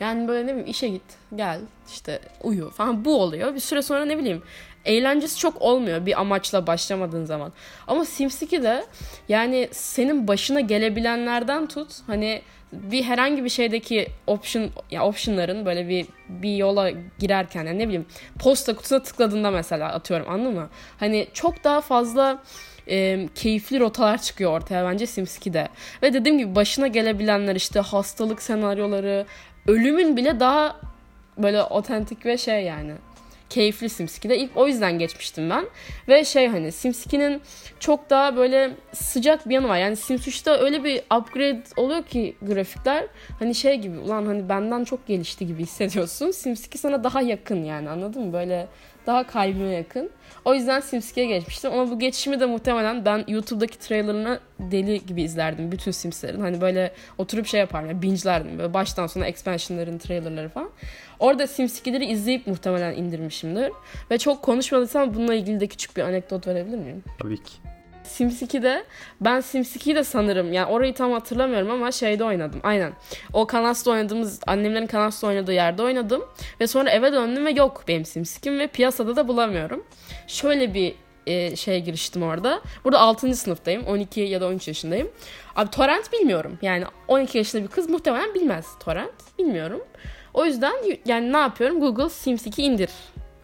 Yani 0.00 0.28
böyle 0.28 0.46
ne 0.46 0.50
bileyim 0.50 0.70
işe 0.70 0.88
git. 0.88 1.02
Gel 1.34 1.60
işte 1.92 2.20
uyu 2.42 2.70
falan 2.70 3.04
bu 3.04 3.20
oluyor. 3.20 3.54
Bir 3.54 3.60
süre 3.60 3.82
sonra 3.82 4.04
ne 4.04 4.18
bileyim 4.18 4.42
eğlencesi 4.84 5.38
çok 5.38 5.62
olmuyor 5.62 6.06
bir 6.06 6.20
amaçla 6.20 6.66
başlamadığın 6.66 7.24
zaman. 7.24 7.52
Ama 7.86 8.04
Sims 8.04 8.42
2'de 8.42 8.84
yani 9.28 9.68
senin 9.72 10.28
başına 10.28 10.60
gelebilenlerden 10.60 11.66
tut 11.66 11.92
hani 12.06 12.42
bir 12.72 13.02
herhangi 13.02 13.44
bir 13.44 13.48
şeydeki 13.48 14.08
option 14.26 14.70
ya 14.90 15.04
optionların 15.06 15.66
böyle 15.66 15.88
bir 15.88 16.06
bir 16.28 16.56
yola 16.56 16.90
girerken 17.18 17.64
yani 17.64 17.78
ne 17.78 17.84
bileyim 17.84 18.06
posta 18.38 18.76
kutusuna 18.76 19.02
tıkladığında 19.02 19.50
mesela 19.50 19.92
atıyorum 19.92 20.30
anladın 20.30 20.54
mı? 20.54 20.68
Hani 20.98 21.26
çok 21.34 21.64
daha 21.64 21.80
fazla 21.80 22.42
e, 22.88 23.28
keyifli 23.34 23.80
rotalar 23.80 24.22
çıkıyor 24.22 24.52
ortaya 24.52 24.84
bence 24.84 25.06
Sims 25.06 25.38
2'de. 25.38 25.68
Ve 26.02 26.12
dediğim 26.12 26.38
gibi 26.38 26.54
başına 26.54 26.86
gelebilenler 26.86 27.56
işte 27.56 27.80
hastalık 27.80 28.42
senaryoları, 28.42 29.26
ölümün 29.66 30.16
bile 30.16 30.40
daha 30.40 30.76
böyle 31.38 31.62
otentik 31.62 32.26
ve 32.26 32.38
şey 32.38 32.64
yani 32.64 32.92
keyifli 33.50 33.88
Sims 33.88 34.18
2'de. 34.18 34.38
İlk 34.38 34.56
o 34.56 34.66
yüzden 34.66 34.98
geçmiştim 34.98 35.50
ben. 35.50 35.66
Ve 36.08 36.24
şey 36.24 36.48
hani 36.48 36.72
Sims 36.72 37.06
2'nin 37.06 37.42
çok 37.80 38.10
daha 38.10 38.36
böyle 38.36 38.70
sıcak 38.92 39.48
bir 39.48 39.54
yanı 39.54 39.68
var. 39.68 39.78
Yani 39.78 39.96
Sims 39.96 40.28
3'te 40.28 40.50
öyle 40.50 40.84
bir 40.84 40.98
upgrade 40.98 41.62
oluyor 41.76 42.02
ki 42.02 42.36
grafikler 42.42 43.04
hani 43.38 43.54
şey 43.54 43.76
gibi 43.76 43.98
ulan 43.98 44.26
hani 44.26 44.48
benden 44.48 44.84
çok 44.84 45.06
gelişti 45.06 45.46
gibi 45.46 45.62
hissediyorsun. 45.62 46.30
Sims 46.30 46.66
2 46.66 46.78
sana 46.78 47.04
daha 47.04 47.22
yakın 47.22 47.64
yani 47.64 47.90
anladın 47.90 48.22
mı? 48.22 48.32
Böyle 48.32 48.68
daha 49.06 49.26
kalbime 49.26 49.70
yakın. 49.70 50.10
O 50.44 50.54
yüzden 50.54 50.80
Sims 50.80 51.12
2'ye 51.12 51.26
geçmiştim. 51.26 51.72
Ama 51.72 51.90
bu 51.90 51.98
geçişimi 51.98 52.40
de 52.40 52.46
muhtemelen 52.46 53.04
ben 53.04 53.24
YouTube'daki 53.28 53.78
trailerını 53.78 54.40
deli 54.60 55.06
gibi 55.06 55.22
izlerdim. 55.22 55.72
Bütün 55.72 55.90
Sims'lerin. 55.90 56.40
Hani 56.40 56.60
böyle 56.60 56.92
oturup 57.18 57.46
şey 57.46 57.60
yapardım. 57.60 58.02
Binge'lerdim. 58.02 58.58
Böyle 58.58 58.74
baştan 58.74 59.06
sona 59.06 59.26
expansion'ların 59.26 59.98
trailerları 59.98 60.48
falan. 60.48 60.70
Orada 61.24 61.46
Sims 61.46 61.80
2'leri 61.80 62.04
izleyip 62.04 62.46
muhtemelen 62.46 62.94
indirmişimdir. 62.94 63.72
Ve 64.10 64.18
çok 64.18 64.42
konuşmadıysam 64.42 65.14
bununla 65.14 65.34
ilgili 65.34 65.60
de 65.60 65.66
küçük 65.66 65.96
bir 65.96 66.02
anekdot 66.02 66.46
verebilir 66.46 66.78
miyim? 66.78 67.04
Tabii 67.18 67.36
ki. 67.36 67.52
Sims 68.02 68.42
2'de 68.42 68.84
ben 69.20 69.40
Sims 69.40 69.76
2'yi 69.76 69.94
de 69.94 70.04
sanırım 70.04 70.52
yani 70.52 70.66
orayı 70.66 70.94
tam 70.94 71.12
hatırlamıyorum 71.12 71.70
ama 71.70 71.92
şeyde 71.92 72.24
oynadım 72.24 72.60
aynen. 72.62 72.92
O 73.32 73.46
Kanas'ta 73.46 73.90
oynadığımız 73.90 74.40
annemlerin 74.46 74.86
Kanas'ta 74.86 75.26
oynadığı 75.26 75.52
yerde 75.52 75.82
oynadım 75.82 76.22
ve 76.60 76.66
sonra 76.66 76.90
eve 76.90 77.12
döndüm 77.12 77.46
ve 77.46 77.50
yok 77.50 77.84
benim 77.88 78.04
Sims 78.04 78.38
2'm 78.38 78.58
ve 78.58 78.66
piyasada 78.66 79.16
da 79.16 79.28
bulamıyorum. 79.28 79.84
Şöyle 80.26 80.74
bir 80.74 80.94
e, 81.26 81.56
şeye 81.56 81.78
giriştim 81.78 82.22
orada. 82.22 82.60
Burada 82.84 83.00
6. 83.00 83.34
sınıftayım. 83.34 83.86
12 83.86 84.20
ya 84.20 84.40
da 84.40 84.46
13 84.46 84.68
yaşındayım. 84.68 85.10
Abi 85.56 85.70
torrent 85.70 86.12
bilmiyorum. 86.12 86.58
Yani 86.62 86.84
12 87.08 87.38
yaşında 87.38 87.62
bir 87.62 87.68
kız 87.68 87.88
muhtemelen 87.88 88.34
bilmez 88.34 88.66
torrent. 88.80 89.38
Bilmiyorum. 89.38 89.80
O 90.34 90.44
yüzden 90.44 90.74
yani 91.06 91.32
ne 91.32 91.36
yapıyorum? 91.36 91.80
Google 91.80 92.08
Sims 92.08 92.46
2 92.46 92.62
indir. 92.62 92.90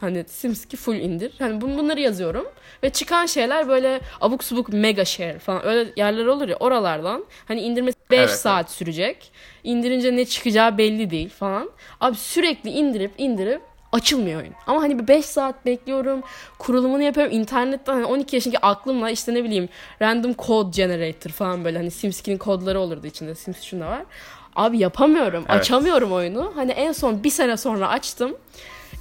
Hani 0.01 0.25
Sims 0.29 0.65
2 0.65 0.77
full 0.77 0.95
indir. 0.95 1.33
Hani 1.39 1.61
bun- 1.61 1.79
bunları 1.79 2.01
yazıyorum. 2.01 2.47
Ve 2.83 2.91
çıkan 2.91 3.27
şeyler 3.27 3.69
böyle 3.69 4.01
abuk 4.21 4.45
subuk 4.45 4.69
mega 4.73 5.05
share 5.05 5.39
falan 5.39 5.67
öyle 5.67 5.91
yerler 5.97 6.27
olur 6.27 6.49
ya 6.49 6.57
oralardan. 6.57 7.25
Hani 7.49 7.61
indirmesi 7.61 7.99
5 8.11 8.19
Evet, 8.19 8.31
saat 8.31 8.71
sürecek. 8.71 9.33
İndirince 9.65 10.17
ne 10.17 10.25
çıkacağı 10.25 10.79
belli 10.79 11.11
değil 11.11 11.29
falan. 11.29 11.71
Abi 12.01 12.17
sürekli 12.17 12.71
indirip 12.71 13.11
indirip 13.19 13.63
açılmıyor 13.93 14.41
oyun. 14.41 14.55
Ama 14.67 14.83
hani 14.83 14.99
bir 14.99 15.09
5 15.09 15.25
saat 15.25 15.67
bekliyorum. 15.67 16.23
Kurulumunu 16.59 17.03
yapıyorum. 17.03 17.33
İnternetten 17.33 17.93
hani 17.95 18.05
12 18.05 18.37
yaşındaki 18.37 18.67
aklımla 18.67 19.11
işte 19.11 19.35
ne 19.35 19.45
bileyim 19.45 19.69
random 20.03 20.35
code 20.39 20.77
generator 20.77 21.31
falan 21.31 21.65
böyle 21.65 21.79
hani 21.79 21.91
Sims 21.91 22.21
2'nin 22.21 22.39
kodları 22.39 22.81
olurdu 22.81 23.07
içinde. 23.07 23.35
Sims 23.35 23.59
3'ün 23.59 23.81
de 23.81 23.85
var. 23.85 24.03
Abi 24.61 24.79
yapamıyorum. 24.79 25.45
Evet. 25.49 25.61
Açamıyorum 25.61 26.13
oyunu. 26.13 26.53
Hani 26.55 26.71
en 26.71 26.93
son 26.93 27.25
bir 27.25 27.31
sene 27.31 27.57
sonra 27.57 27.89
açtım. 27.89 28.37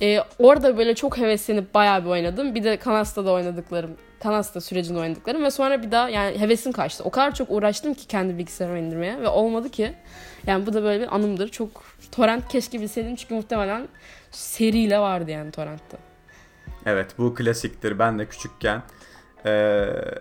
Ee, 0.01 0.19
orada 0.39 0.77
böyle 0.77 0.95
çok 0.95 1.17
heveslenip 1.17 1.73
bayağı 1.73 2.03
bir 2.05 2.09
oynadım. 2.09 2.55
Bir 2.55 2.63
de 2.63 2.77
Kanas'ta 2.77 3.25
da 3.25 3.31
oynadıklarım. 3.31 3.91
Kanas'ta 4.19 4.61
sürecinde 4.61 4.99
oynadıklarım 4.99 5.43
ve 5.43 5.51
sonra 5.51 5.83
bir 5.83 5.91
daha 5.91 6.09
yani 6.09 6.39
hevesim 6.39 6.71
kaçtı. 6.71 7.03
O 7.03 7.09
kadar 7.09 7.35
çok 7.35 7.51
uğraştım 7.51 7.93
ki 7.93 8.07
kendi 8.07 8.37
bilgisayarıma 8.37 8.79
indirmeye 8.79 9.21
ve 9.21 9.27
olmadı 9.27 9.69
ki. 9.69 9.93
Yani 10.47 10.65
bu 10.65 10.73
da 10.73 10.83
böyle 10.83 11.03
bir 11.03 11.15
anımdır. 11.15 11.49
Çok 11.49 11.83
torrent 12.11 12.47
keşke 12.47 12.81
bilseydim 12.81 13.15
çünkü 13.15 13.33
muhtemelen 13.33 13.87
seriyle 14.31 14.99
vardı 14.99 15.31
yani 15.31 15.51
torrentte. 15.51 15.97
Evet 16.85 17.17
bu 17.17 17.35
klasiktir. 17.35 17.99
Ben 17.99 18.19
de 18.19 18.25
küçükken 18.25 18.81
e, 19.45 19.49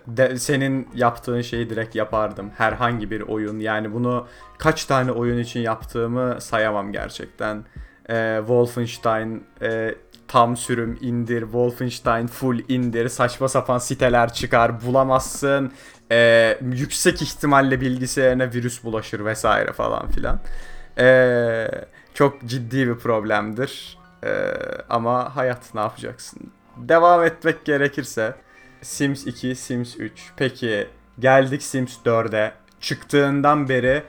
de, 0.06 0.38
senin 0.38 0.88
yaptığın 0.94 1.40
şeyi 1.40 1.70
direkt 1.70 1.94
yapardım. 1.94 2.50
Herhangi 2.56 3.10
bir 3.10 3.20
oyun. 3.20 3.58
Yani 3.58 3.94
bunu 3.94 4.26
kaç 4.58 4.84
tane 4.84 5.12
oyun 5.12 5.38
için 5.38 5.60
yaptığımı 5.60 6.40
sayamam 6.40 6.92
gerçekten. 6.92 7.64
E, 8.10 8.36
Wolfenstein 8.38 9.44
e, 9.62 9.94
tam 10.28 10.56
sürüm 10.56 10.98
indir, 11.00 11.40
Wolfenstein 11.40 12.26
full 12.26 12.58
indir, 12.68 13.08
saçma 13.08 13.48
sapan 13.48 13.78
siteler 13.78 14.32
çıkar, 14.32 14.84
bulamazsın. 14.86 15.72
E, 16.12 16.58
yüksek 16.62 17.22
ihtimalle 17.22 17.80
bilgisayarına 17.80 18.52
virüs 18.52 18.84
bulaşır 18.84 19.24
vesaire 19.24 19.72
falan 19.72 20.08
filan. 20.08 20.40
E, 20.98 21.68
çok 22.14 22.44
ciddi 22.44 22.88
bir 22.88 22.94
problemdir. 22.94 23.98
E, 24.24 24.52
ama 24.90 25.36
hayat 25.36 25.74
ne 25.74 25.80
yapacaksın? 25.80 26.52
Devam 26.76 27.24
etmek 27.24 27.64
gerekirse 27.64 28.34
Sims 28.82 29.26
2, 29.26 29.54
Sims 29.54 29.96
3. 29.96 30.32
Peki 30.36 30.86
geldik 31.18 31.62
Sims 31.62 31.96
4'e. 32.04 32.52
Çıktığından 32.80 33.68
beri 33.68 34.02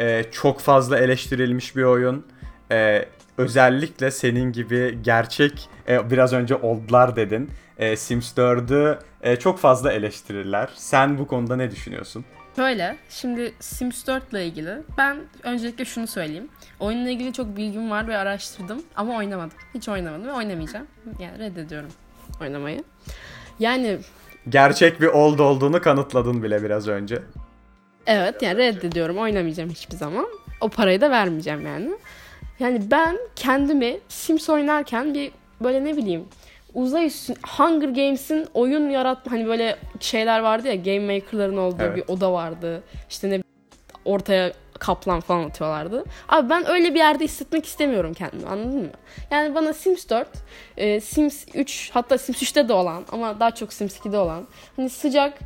e, 0.00 0.24
çok 0.32 0.60
fazla 0.60 0.98
eleştirilmiş 0.98 1.76
bir 1.76 1.82
oyun. 1.82 2.26
E, 2.70 3.04
özellikle 3.38 4.10
senin 4.10 4.52
gibi 4.52 4.98
gerçek 5.02 5.68
e, 5.88 6.10
biraz 6.10 6.32
önce 6.32 6.54
oldular 6.56 7.16
dedin. 7.16 7.50
E, 7.78 7.96
Sims 7.96 8.32
4'ü 8.32 8.98
e, 9.22 9.36
çok 9.36 9.58
fazla 9.58 9.92
eleştirirler. 9.92 10.70
Sen 10.74 11.18
bu 11.18 11.26
konuda 11.26 11.56
ne 11.56 11.70
düşünüyorsun? 11.70 12.24
Şöyle, 12.56 12.96
şimdi 13.08 13.54
Sims 13.60 14.06
4 14.06 14.32
ile 14.32 14.46
ilgili 14.46 14.82
ben 14.98 15.16
öncelikle 15.42 15.84
şunu 15.84 16.06
söyleyeyim. 16.06 16.48
Oyunla 16.80 17.10
ilgili 17.10 17.32
çok 17.32 17.56
bilgim 17.56 17.90
var 17.90 18.08
ve 18.08 18.16
araştırdım 18.16 18.82
ama 18.96 19.16
oynamadım. 19.16 19.58
Hiç 19.74 19.88
oynamadım 19.88 20.26
ve 20.26 20.32
oynamayacağım. 20.32 20.86
Yani 21.20 21.38
reddediyorum 21.38 21.90
oynamayı. 22.40 22.84
Yani 23.58 23.98
Gerçek 24.48 25.00
bir 25.00 25.06
old 25.06 25.38
olduğunu 25.38 25.80
kanıtladın 25.80 26.42
bile 26.42 26.62
biraz 26.62 26.88
önce. 26.88 27.22
evet 28.06 28.42
yani 28.42 28.58
reddediyorum. 28.58 29.18
Oynamayacağım 29.18 29.70
hiçbir 29.70 29.96
zaman. 29.96 30.26
O 30.60 30.68
parayı 30.68 31.00
da 31.00 31.10
vermeyeceğim 31.10 31.66
yani. 31.66 31.90
Yani 32.58 32.82
ben 32.90 33.18
kendimi 33.36 33.98
Sims 34.08 34.48
oynarken 34.48 35.14
bir 35.14 35.30
böyle 35.62 35.84
ne 35.84 35.96
bileyim 35.96 36.24
uzay 36.74 37.06
üstü 37.06 37.34
Hunger 37.56 37.88
Games'in 37.88 38.46
oyun 38.54 38.90
yaratma 38.90 39.32
hani 39.32 39.46
böyle 39.46 39.76
şeyler 40.00 40.40
vardı 40.40 40.68
ya 40.68 40.74
Game 40.74 41.14
Maker'ların 41.14 41.56
olduğu 41.56 41.82
Evet. 41.82 41.96
bir 41.96 42.04
oda 42.14 42.32
vardı. 42.32 42.82
İşte 43.10 43.30
ne 43.30 43.42
ortaya 44.04 44.52
kaplan 44.82 45.20
falan 45.20 45.44
atıyorlardı. 45.44 46.04
Abi 46.28 46.50
ben 46.50 46.70
öyle 46.70 46.94
bir 46.94 46.98
yerde 46.98 47.24
hissetmek 47.24 47.66
istemiyorum 47.66 48.14
kendimi 48.14 48.48
anladın 48.48 48.80
mı? 48.80 48.90
Yani 49.30 49.54
bana 49.54 49.72
Sims 49.72 50.08
4, 50.08 50.28
e, 50.76 51.00
Sims 51.00 51.44
3 51.54 51.90
hatta 51.94 52.18
Sims 52.18 52.42
3'te 52.42 52.68
de 52.68 52.72
olan 52.72 53.04
ama 53.12 53.40
daha 53.40 53.50
çok 53.50 53.72
Sims 53.72 53.98
2'de 53.98 54.18
olan 54.18 54.46
hani 54.76 54.90
sıcak 54.90 55.38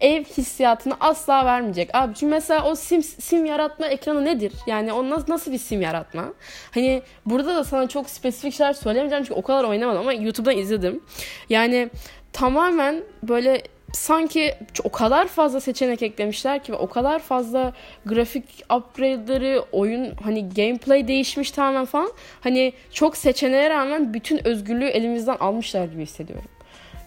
ev 0.00 0.24
hissiyatını 0.24 0.94
asla 1.00 1.44
vermeyecek. 1.44 1.90
Abi 1.94 2.14
çünkü 2.14 2.30
mesela 2.30 2.64
o 2.64 2.74
sim, 2.74 3.02
sim 3.02 3.44
yaratma 3.44 3.86
ekranı 3.86 4.24
nedir? 4.24 4.52
Yani 4.66 4.92
o 4.92 5.10
nasıl, 5.10 5.32
nasıl 5.32 5.52
bir 5.52 5.58
sim 5.58 5.82
yaratma? 5.82 6.24
Hani 6.70 7.02
burada 7.26 7.56
da 7.56 7.64
sana 7.64 7.88
çok 7.88 8.10
spesifik 8.10 8.54
şeyler 8.54 8.72
söylemeyeceğim 8.72 9.24
çünkü 9.24 9.40
o 9.40 9.42
kadar 9.42 9.64
oynamadım 9.64 10.00
ama 10.00 10.12
YouTube'dan 10.12 10.56
izledim. 10.56 11.02
Yani 11.50 11.90
tamamen 12.32 13.02
böyle 13.22 13.62
sanki 13.92 14.54
o 14.84 14.92
kadar 14.92 15.28
fazla 15.28 15.60
seçenek 15.60 16.02
eklemişler 16.02 16.64
ki 16.64 16.72
ve 16.72 16.76
o 16.76 16.88
kadar 16.88 17.18
fazla 17.18 17.72
grafik 18.06 18.44
upgrade'leri, 18.76 19.60
oyun 19.72 20.14
hani 20.24 20.48
gameplay 20.48 21.08
değişmiş 21.08 21.50
tamamen 21.50 21.84
falan. 21.84 22.12
Hani 22.40 22.72
çok 22.92 23.16
seçeneğe 23.16 23.70
rağmen 23.70 24.14
bütün 24.14 24.46
özgürlüğü 24.46 24.88
elimizden 24.88 25.36
almışlar 25.36 25.84
gibi 25.84 26.02
hissediyorum. 26.02 26.48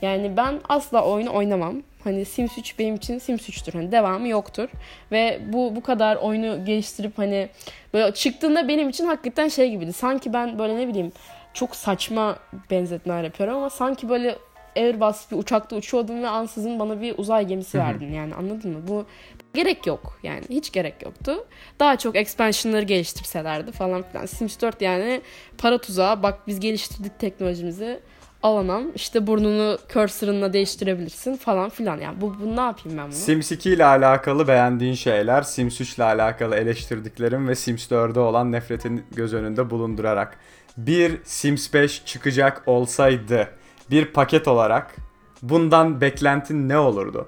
Yani 0.01 0.37
ben 0.37 0.59
asla 0.69 1.05
oyunu 1.05 1.33
oynamam. 1.33 1.75
Hani 2.03 2.25
Sims 2.25 2.57
3 2.57 2.79
benim 2.79 2.95
için 2.95 3.19
Sims 3.19 3.49
3'tür. 3.49 3.73
Hani 3.73 3.91
devamı 3.91 4.27
yoktur. 4.27 4.69
Ve 5.11 5.39
bu 5.53 5.75
bu 5.75 5.83
kadar 5.83 6.15
oyunu 6.15 6.65
geliştirip 6.65 7.17
hani 7.17 7.49
böyle 7.93 8.13
çıktığında 8.13 8.67
benim 8.67 8.89
için 8.89 9.05
hakikaten 9.05 9.47
şey 9.47 9.69
gibiydi. 9.69 9.93
Sanki 9.93 10.33
ben 10.33 10.59
böyle 10.59 10.77
ne 10.77 10.87
bileyim 10.87 11.11
çok 11.53 11.75
saçma 11.75 12.39
benzetmeler 12.71 13.23
yapıyorum 13.23 13.57
ama 13.57 13.69
sanki 13.69 14.09
böyle 14.09 14.35
Airbus 14.75 15.31
bir 15.31 15.37
uçakta 15.37 15.75
uçuyordum 15.75 16.23
ve 16.23 16.27
ansızın 16.27 16.79
bana 16.79 17.01
bir 17.01 17.17
uzay 17.17 17.47
gemisi 17.47 17.77
verdin 17.77 18.13
yani 18.13 18.35
anladın 18.35 18.71
mı? 18.71 18.79
Bu 18.87 19.05
gerek 19.53 19.87
yok 19.87 20.19
yani 20.23 20.41
hiç 20.49 20.71
gerek 20.71 21.03
yoktu. 21.03 21.45
Daha 21.79 21.97
çok 21.97 22.15
expansion'ları 22.15 22.83
geliştirselerdi 22.83 23.71
falan 23.71 24.01
filan. 24.01 24.25
Sims 24.25 24.61
4 24.61 24.81
yani 24.81 25.21
para 25.57 25.77
tuzağı 25.77 26.23
bak 26.23 26.47
biz 26.47 26.59
geliştirdik 26.59 27.19
teknolojimizi 27.19 27.99
alamam 28.43 28.83
işte 28.95 29.27
burnunu 29.27 29.77
cursor'ınla 29.93 30.53
değiştirebilirsin 30.53 31.35
falan 31.35 31.69
filan 31.69 31.97
yani 31.97 32.21
bu, 32.21 32.35
bu 32.39 32.55
ne 32.55 32.61
yapayım 32.61 32.97
ben 32.97 33.05
bunu? 33.05 33.13
Sims 33.13 33.51
2 33.51 33.69
ile 33.69 33.85
alakalı 33.85 34.47
beğendiğin 34.47 34.93
şeyler, 34.93 35.41
Sims 35.41 35.81
3 35.81 35.95
ile 35.95 36.03
alakalı 36.03 36.55
eleştirdiklerim 36.55 37.47
ve 37.47 37.55
Sims 37.55 37.91
4'e 37.91 38.19
olan 38.19 38.51
nefretin 38.51 39.05
göz 39.11 39.33
önünde 39.33 39.69
bulundurarak 39.69 40.37
bir 40.77 41.17
Sims 41.23 41.73
5 41.73 42.05
çıkacak 42.05 42.63
olsaydı 42.65 43.47
bir 43.91 44.05
paket 44.05 44.47
olarak 44.47 44.95
bundan 45.41 46.01
beklentin 46.01 46.69
ne 46.69 46.77
olurdu? 46.77 47.27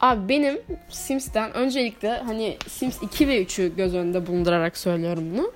Abi 0.00 0.28
benim 0.28 0.60
Sims'ten 0.88 1.52
öncelikle 1.52 2.22
hani 2.26 2.56
Sims 2.68 3.02
2 3.02 3.28
ve 3.28 3.42
3'ü 3.42 3.76
göz 3.76 3.94
önünde 3.94 4.26
bulundurarak 4.26 4.76
söylüyorum 4.76 5.24
bunu. 5.34 5.52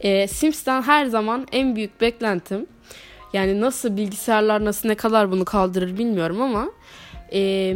Ee, 0.00 0.28
Sims'ten 0.28 0.82
her 0.82 1.06
zaman 1.06 1.46
en 1.52 1.76
büyük 1.76 2.00
beklentim 2.00 2.66
yani 3.32 3.60
nasıl 3.60 3.96
bilgisayarlar 3.96 4.64
nasıl 4.64 4.88
ne 4.88 4.94
kadar 4.94 5.30
bunu 5.30 5.44
kaldırır 5.44 5.98
bilmiyorum 5.98 6.42
ama 6.42 6.70
e, 7.32 7.74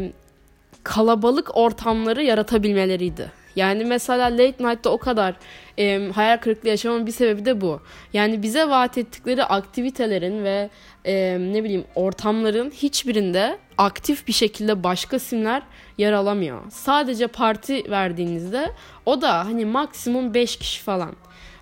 kalabalık 0.83 1.57
ortamları 1.57 2.23
yaratabilmeleriydi. 2.23 3.44
Yani 3.57 3.85
mesela 3.85 4.25
Late 4.27 4.65
Night'ta 4.69 4.91
o 4.91 4.99
kadar 4.99 5.35
e, 5.79 6.11
hayal 6.15 6.37
kırıklığı 6.37 6.69
yaşamamın 6.69 7.07
bir 7.07 7.13
sebebi 7.13 7.45
de 7.45 7.61
bu. 7.61 7.81
Yani 8.13 8.43
bize 8.43 8.69
vaat 8.69 8.99
ettikleri 8.99 9.45
aktivitelerin 9.45 10.45
ve 10.45 10.71
e, 11.05 11.39
ne 11.41 11.65
bileyim 11.65 11.85
ortamların 11.95 12.71
hiçbirinde 12.71 13.59
aktif 13.79 14.27
bir 14.27 14.33
şekilde 14.33 14.83
başka 14.83 15.19
simler 15.19 15.63
yer 15.99 16.13
alamıyor. 16.13 16.61
Sadece 16.71 17.27
parti 17.27 17.91
verdiğinizde 17.91 18.71
o 19.07 19.23
da 19.23 19.45
hani 19.45 19.65
maksimum 19.65 20.35
5 20.35 20.57
kişi 20.57 20.83
falan. 20.83 21.17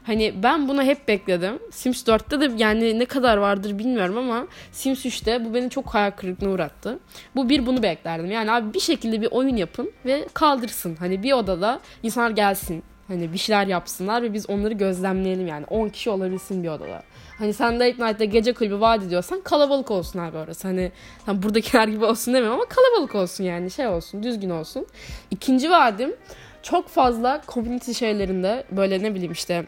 Hani 0.07 0.35
ben 0.43 0.69
bunu 0.69 0.83
hep 0.83 1.09
bekledim. 1.09 1.59
Sims 1.71 2.03
4'te 2.03 2.41
de 2.41 2.63
yani 2.63 2.99
ne 2.99 3.05
kadar 3.05 3.37
vardır 3.37 3.79
bilmiyorum 3.79 4.19
ama 4.19 4.47
Sims 4.73 5.07
3'te 5.07 5.45
bu 5.45 5.55
beni 5.55 5.71
çok 5.71 5.95
hayal 5.95 6.11
kırıklığına 6.11 6.51
uğrattı. 6.51 6.99
Bu 7.37 7.49
bir 7.49 7.67
bunu 7.67 7.83
beklerdim. 7.83 8.31
Yani 8.31 8.53
abi 8.53 8.75
bir 8.75 8.81
şekilde 8.81 9.21
bir 9.21 9.29
oyun 9.31 9.57
yapın 9.57 9.93
ve 10.07 10.29
kaldırsın. 10.35 10.97
Hani 10.99 11.23
bir 11.23 11.33
odada 11.33 11.81
insanlar 12.03 12.31
gelsin. 12.31 12.83
Hani 13.09 13.33
bir 13.33 13.39
şeyler 13.39 13.67
yapsınlar 13.67 14.23
ve 14.23 14.33
biz 14.33 14.51
onları 14.51 14.75
gözlemleyelim 14.75 15.47
yani. 15.47 15.67
10 15.67 15.89
kişi 15.89 16.11
olabilsin 16.11 16.63
bir 16.63 16.69
odada. 16.69 17.03
Hani 17.39 17.53
sen 17.53 17.75
Late 17.75 18.07
Night'ta 18.07 18.25
gece 18.25 18.53
kulübü 18.53 18.81
vaat 18.81 19.03
ediyorsan 19.03 19.41
kalabalık 19.41 19.91
olsun 19.91 20.19
abi 20.19 20.37
orası. 20.37 20.69
Hani 20.69 20.93
tam 21.27 21.43
buradakiler 21.43 21.89
gibi 21.89 22.05
olsun 22.05 22.35
demiyorum 22.35 22.61
ama 22.61 22.69
kalabalık 22.69 23.15
olsun 23.15 23.45
yani 23.45 23.71
şey 23.71 23.87
olsun 23.87 24.23
düzgün 24.23 24.51
olsun. 24.51 24.87
İkinci 25.31 25.71
vaadim 25.71 26.15
çok 26.63 26.89
fazla 26.89 27.43
community 27.49 27.93
şeylerinde 27.93 28.65
böyle 28.71 29.03
ne 29.03 29.15
bileyim 29.15 29.33
işte 29.33 29.65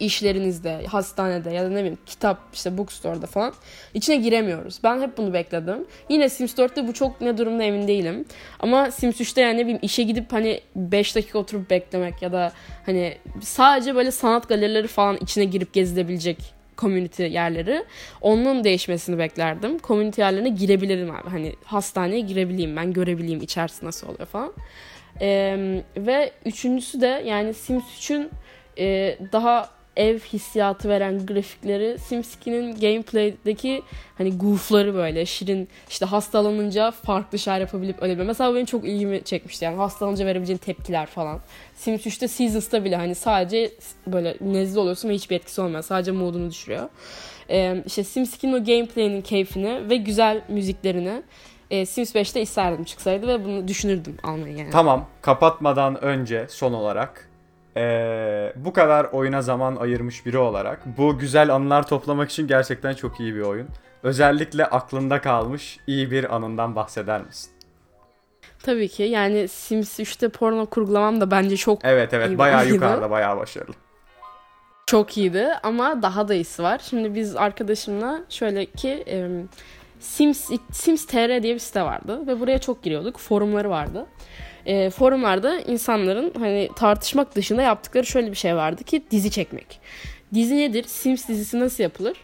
işlerinizde, 0.00 0.86
hastanede 0.86 1.50
ya 1.50 1.64
da 1.64 1.68
ne 1.68 1.76
bileyim 1.76 1.98
kitap 2.06 2.38
işte 2.52 2.78
bookstore'da 2.78 3.26
falan 3.26 3.52
içine 3.94 4.16
giremiyoruz. 4.16 4.80
Ben 4.84 5.00
hep 5.00 5.18
bunu 5.18 5.32
bekledim. 5.32 5.86
Yine 6.08 6.28
Sims 6.28 6.54
4'te 6.54 6.88
bu 6.88 6.92
çok 6.92 7.20
ne 7.20 7.38
durumda 7.38 7.62
emin 7.62 7.88
değilim. 7.88 8.24
Ama 8.60 8.90
Sims 8.90 9.20
3'te 9.20 9.40
yani 9.40 9.56
ne 9.56 9.62
bileyim 9.62 9.78
işe 9.82 10.02
gidip 10.02 10.32
hani 10.32 10.60
5 10.76 11.16
dakika 11.16 11.38
oturup 11.38 11.70
beklemek 11.70 12.22
ya 12.22 12.32
da 12.32 12.52
hani 12.86 13.18
sadece 13.42 13.94
böyle 13.94 14.10
sanat 14.10 14.48
galerileri 14.48 14.86
falan 14.86 15.18
içine 15.20 15.44
girip 15.44 15.72
gezilebilecek 15.72 16.60
community 16.78 17.22
yerleri. 17.22 17.84
Onun 18.20 18.64
değişmesini 18.64 19.18
beklerdim. 19.18 19.78
Community 19.78 20.20
yerlerine 20.20 20.48
girebilirim 20.48 21.10
abi. 21.10 21.28
Hani 21.28 21.54
hastaneye 21.64 22.20
girebileyim 22.20 22.76
ben 22.76 22.92
görebileyim 22.92 23.42
içerisi 23.42 23.86
nasıl 23.86 24.08
oluyor 24.08 24.26
falan. 24.26 24.52
Ee, 25.20 25.82
ve 25.96 26.32
üçüncüsü 26.44 27.00
de 27.00 27.22
yani 27.26 27.54
Sims 27.54 27.84
3'ün 27.84 28.30
e, 28.78 29.18
daha 29.32 29.70
ev 29.96 30.18
hissiyatı 30.18 30.88
veren 30.88 31.26
grafikleri 31.26 31.98
Sims 31.98 32.36
2'nin 32.36 32.80
gameplay'deki 32.80 33.82
hani 34.18 34.38
goof'ları 34.38 34.94
böyle 34.94 35.26
şirin 35.26 35.68
işte 35.88 36.06
hastalanınca 36.06 36.90
farklı 36.90 37.38
şeyler 37.38 37.60
yapabilip 37.60 38.02
öyle 38.02 38.18
bir. 38.18 38.24
Mesela 38.24 38.54
benim 38.54 38.66
çok 38.66 38.84
ilgimi 38.84 39.24
çekmişti 39.24 39.64
yani 39.64 39.76
hastalanınca 39.76 40.26
verebileceğin 40.26 40.58
tepkiler 40.58 41.06
falan. 41.06 41.40
Sims 41.74 42.06
3'te 42.06 42.28
Seasons'ta 42.28 42.84
bile 42.84 42.96
hani 42.96 43.14
sadece 43.14 43.72
böyle 44.06 44.36
nezle 44.40 44.80
oluyorsun 44.80 45.08
ve 45.08 45.14
hiçbir 45.14 45.36
etkisi 45.36 45.60
olmuyor. 45.60 45.82
Sadece 45.82 46.12
modunu 46.12 46.50
düşürüyor. 46.50 46.88
Ee, 47.50 47.82
işte 47.86 48.04
Sims 48.04 48.36
2'nin 48.36 48.52
o 48.52 48.64
gameplay'inin 48.64 49.22
keyfini 49.22 49.90
ve 49.90 49.96
güzel 49.96 50.42
müziklerini 50.48 51.22
e, 51.70 51.86
Sims 51.86 52.14
5'te 52.14 52.40
isterdim 52.40 52.84
çıksaydı 52.84 53.28
ve 53.28 53.44
bunu 53.44 53.68
düşünürdüm 53.68 54.16
almayı 54.22 54.56
yani. 54.56 54.70
Tamam, 54.70 55.06
kapatmadan 55.22 56.04
önce 56.04 56.46
son 56.48 56.72
olarak 56.72 57.29
ee, 57.76 58.52
bu 58.56 58.72
kadar 58.72 59.04
oyuna 59.04 59.42
zaman 59.42 59.76
ayırmış 59.76 60.26
biri 60.26 60.38
olarak 60.38 60.98
bu 60.98 61.18
güzel 61.18 61.54
anılar 61.54 61.86
toplamak 61.86 62.30
için 62.30 62.46
gerçekten 62.46 62.94
çok 62.94 63.20
iyi 63.20 63.34
bir 63.34 63.40
oyun. 63.40 63.68
Özellikle 64.02 64.66
aklında 64.66 65.20
kalmış 65.20 65.78
iyi 65.86 66.10
bir 66.10 66.34
anından 66.36 66.76
bahseder 66.76 67.22
misin? 67.22 67.50
Tabii 68.62 68.88
ki 68.88 69.02
yani 69.02 69.48
Sims 69.48 70.00
3'te 70.00 70.28
porno 70.28 70.66
kurgulamam 70.66 71.20
da 71.20 71.30
bence 71.30 71.56
çok 71.56 71.84
Evet 71.84 72.14
evet 72.14 72.30
İyi 72.30 72.38
bayağı 72.38 72.60
oyundu. 72.60 72.74
yukarıda 72.74 73.10
bayağı 73.10 73.36
başarılı. 73.36 73.74
çok 74.86 75.16
iyiydi 75.18 75.48
ama 75.62 76.02
daha 76.02 76.28
da 76.28 76.34
iyisi 76.34 76.62
var. 76.62 76.80
Şimdi 76.90 77.14
biz 77.14 77.36
arkadaşımla 77.36 78.20
şöyle 78.28 78.66
ki 78.66 79.04
e, 79.08 79.28
Sims 80.00 80.50
Sims 80.72 81.06
TR 81.06 81.42
diye 81.42 81.54
bir 81.54 81.58
site 81.58 81.82
vardı 81.82 82.26
ve 82.26 82.40
buraya 82.40 82.58
çok 82.58 82.82
giriyorduk. 82.82 83.18
Forumları 83.18 83.70
vardı. 83.70 84.06
E, 84.70 84.90
forumlarda 84.90 85.60
insanların 85.60 86.32
hani 86.38 86.70
tartışmak 86.76 87.36
dışında 87.36 87.62
yaptıkları 87.62 88.06
şöyle 88.06 88.30
bir 88.30 88.36
şey 88.36 88.56
vardı 88.56 88.84
ki 88.84 89.02
dizi 89.10 89.30
çekmek. 89.30 89.80
Dizi 90.34 90.56
nedir? 90.56 90.84
Sims 90.84 91.28
dizisi 91.28 91.60
nasıl 91.60 91.82
yapılır? 91.82 92.16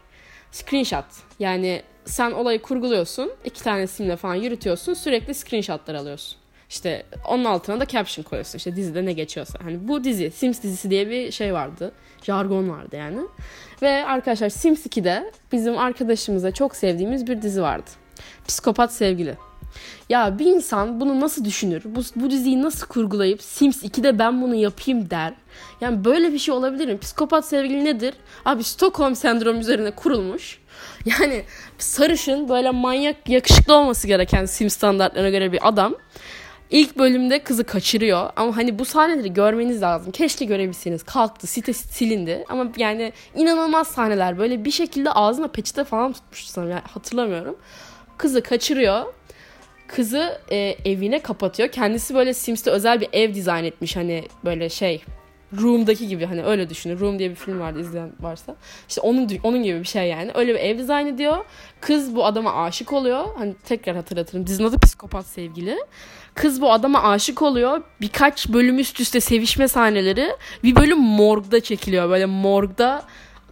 Screenshot. 0.53 1.05
Yani 1.39 1.83
sen 2.05 2.31
olayı 2.31 2.63
kurguluyorsun. 2.63 3.33
iki 3.45 3.63
tane 3.63 3.87
simle 3.87 4.17
falan 4.17 4.35
yürütüyorsun. 4.35 4.95
Sürekli 4.95 5.35
screenshotlar 5.35 5.95
alıyorsun. 5.95 6.39
İşte 6.71 7.07
onun 7.29 7.45
altına 7.45 7.81
da 7.81 7.87
caption 7.87 8.25
koyuyorsun. 8.25 8.59
İşte 8.59 8.77
dizide 8.77 9.05
ne 9.05 9.13
geçiyorsa. 9.13 9.59
Hani 9.63 9.89
bu 9.89 10.05
dizi, 10.05 10.31
Sims 10.31 10.63
dizisi 10.63 10.91
diye 10.91 11.11
bir 11.11 11.33
şey 11.33 11.55
vardı. 11.55 11.93
Jargon 12.23 12.71
vardı 12.71 12.97
yani. 12.97 13.21
Ve 13.83 14.05
arkadaşlar 14.05 14.49
Sims 14.49 14.87
2'de 14.87 15.33
bizim 15.53 15.79
arkadaşımıza 15.79 16.51
çok 16.51 16.77
sevdiğimiz 16.77 17.27
bir 17.27 17.43
dizi 17.43 17.63
vardı. 17.63 17.91
Psikopat 18.49 18.93
Sevgili. 18.93 19.37
Ya 20.09 20.39
bir 20.39 20.47
insan 20.47 21.01
bunu 21.01 21.21
nasıl 21.21 21.45
düşünür? 21.45 21.83
Bu, 21.85 22.01
bu 22.17 22.31
diziyi 22.31 22.62
nasıl 22.62 22.87
kurgulayıp 22.87 23.43
Sims 23.43 23.83
2'de 23.83 24.19
ben 24.19 24.43
bunu 24.43 24.55
yapayım 24.55 25.11
der. 25.11 25.35
Yani 25.81 26.05
böyle 26.05 26.33
bir 26.33 26.39
şey 26.39 26.55
olabilir 26.55 26.89
mi? 26.89 26.99
Psikopat 26.99 27.47
sevgili 27.47 27.85
nedir? 27.85 28.15
Abi 28.45 28.65
Stockholm 28.65 29.17
sendromu 29.17 29.61
üzerine 29.61 29.91
kurulmuş. 29.91 30.59
Yani 31.21 31.43
sarışın 31.79 32.49
böyle 32.49 32.71
manyak 32.71 33.29
yakışıklı 33.29 33.75
olması 33.75 34.07
gereken 34.07 34.45
Sims 34.45 34.75
standartlarına 34.75 35.31
göre 35.31 35.53
bir 35.53 35.69
adam. 35.69 35.95
İlk 36.71 36.99
bölümde 36.99 37.39
kızı 37.43 37.65
kaçırıyor 37.65 38.31
ama 38.37 38.57
hani 38.57 38.79
bu 38.79 38.85
sahneleri 38.85 39.33
görmeniz 39.33 39.83
lazım. 39.83 40.12
Keşke 40.12 40.45
görebilseniz. 40.45 41.03
Kalktı, 41.03 41.47
site 41.47 41.73
silindi 41.73 42.45
ama 42.49 42.67
yani 42.77 43.12
inanılmaz 43.35 43.89
sahneler. 43.89 44.39
Böyle 44.39 44.65
bir 44.65 44.71
şekilde 44.71 45.11
ağzına 45.11 45.49
peçete 45.49 45.85
falan 45.85 46.12
tutmuştu 46.12 46.53
sanırım. 46.53 46.71
Yani 46.71 46.83
hatırlamıyorum. 46.93 47.57
Kızı 48.19 48.43
kaçırıyor 48.43 49.05
kızı 49.88 50.40
e, 50.51 50.57
evine 50.85 51.18
kapatıyor. 51.22 51.68
Kendisi 51.68 52.14
böyle 52.14 52.35
Sims'te 52.35 52.70
özel 52.70 53.01
bir 53.01 53.09
ev 53.12 53.35
dizayn 53.35 53.64
etmiş 53.64 53.96
hani 53.96 54.25
böyle 54.44 54.68
şey 54.68 55.03
Room'daki 55.62 56.09
gibi 56.09 56.27
hani 56.27 56.44
öyle 56.44 56.70
düşünün. 56.70 57.01
Room 57.01 57.18
diye 57.18 57.31
bir 57.31 57.35
film 57.35 57.61
vardı 57.61 57.81
izleyen 57.81 58.12
varsa. 58.20 58.57
İşte 58.88 59.01
onun 59.01 59.29
onun 59.42 59.62
gibi 59.62 59.81
bir 59.81 59.85
şey 59.85 60.09
yani. 60.09 60.31
Öyle 60.35 60.55
bir 60.55 60.59
ev 60.59 60.79
dizayn 60.79 61.07
ediyor. 61.07 61.44
Kız 61.81 62.16
bu 62.16 62.27
adama 62.27 62.64
aşık 62.64 62.92
oluyor. 62.92 63.25
Hani 63.38 63.55
tekrar 63.64 63.96
hatırlatırım. 63.96 64.46
Dizinin 64.46 64.68
adı 64.68 64.79
Psikopat 64.79 65.27
Sevgili. 65.27 65.77
Kız 66.35 66.61
bu 66.61 66.72
adama 66.72 67.03
aşık 67.03 67.42
oluyor. 67.42 67.83
Birkaç 68.01 68.49
bölüm 68.49 68.79
üst 68.79 69.01
üste 69.01 69.20
sevişme 69.20 69.68
sahneleri. 69.68 70.31
Bir 70.62 70.77
bölüm 70.77 70.99
morgda 70.99 71.61
çekiliyor. 71.61 72.11
Böyle 72.11 72.27
morgda 72.27 73.03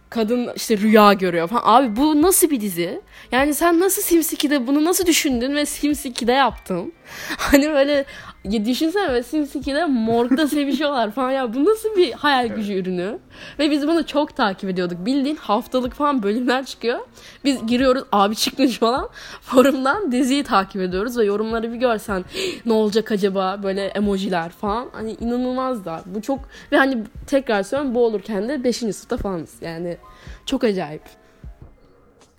kadın 0.09 0.51
işte 0.55 0.77
rüya 0.77 1.13
görüyor 1.13 1.47
falan. 1.47 1.61
Abi 1.65 1.95
bu 1.95 2.21
nasıl 2.21 2.49
bir 2.49 2.61
dizi? 2.61 3.01
Yani 3.31 3.53
sen 3.53 3.79
nasıl 3.79 4.01
Sims 4.01 4.33
2'de 4.33 4.67
bunu 4.67 4.85
nasıl 4.85 5.05
düşündün 5.05 5.55
ve 5.55 5.65
Sims 5.65 6.05
2'de 6.05 6.31
yaptın? 6.31 6.93
Hani 7.37 7.69
böyle 7.69 8.05
ya 8.49 8.65
düşünsene 8.65 9.13
ve 9.13 9.23
Sims 9.23 9.55
2'de 9.55 9.85
morgda 9.85 10.47
sevişiyorlar 10.55 11.11
falan 11.11 11.31
ya 11.31 11.53
bu 11.53 11.65
nasıl 11.65 11.95
bir 11.97 12.11
hayal 12.11 12.47
gücü 12.47 12.73
ürünü? 12.73 13.19
Ve 13.59 13.71
biz 13.71 13.87
bunu 13.87 14.05
çok 14.05 14.35
takip 14.35 14.69
ediyorduk. 14.69 15.05
Bildiğin 15.05 15.35
haftalık 15.35 15.93
falan 15.93 16.23
bölümler 16.23 16.65
çıkıyor. 16.65 16.99
Biz 17.43 17.67
giriyoruz 17.67 18.03
abi 18.11 18.35
çıkmış 18.35 18.77
falan. 18.77 19.09
Forumdan 19.41 20.11
diziyi 20.11 20.43
takip 20.43 20.81
ediyoruz 20.81 21.17
ve 21.17 21.25
yorumları 21.25 21.73
bir 21.73 21.77
görsen 21.77 22.25
ne 22.65 22.73
olacak 22.73 23.11
acaba 23.11 23.59
böyle 23.63 23.85
emojiler 23.85 24.49
falan. 24.49 24.89
Hani 24.93 25.11
inanılmaz 25.11 25.85
da. 25.85 26.03
Bu 26.05 26.21
çok 26.21 26.39
ve 26.71 26.77
hani 26.77 27.03
tekrar 27.27 27.63
söylüyorum 27.63 27.95
bu 27.95 28.05
olurken 28.05 28.49
de 28.49 28.63
5. 28.63 28.75
sınıfta 28.75 29.17
falanız. 29.17 29.53
Yani 29.61 29.97
çok 30.45 30.63
acayip. 30.63 31.01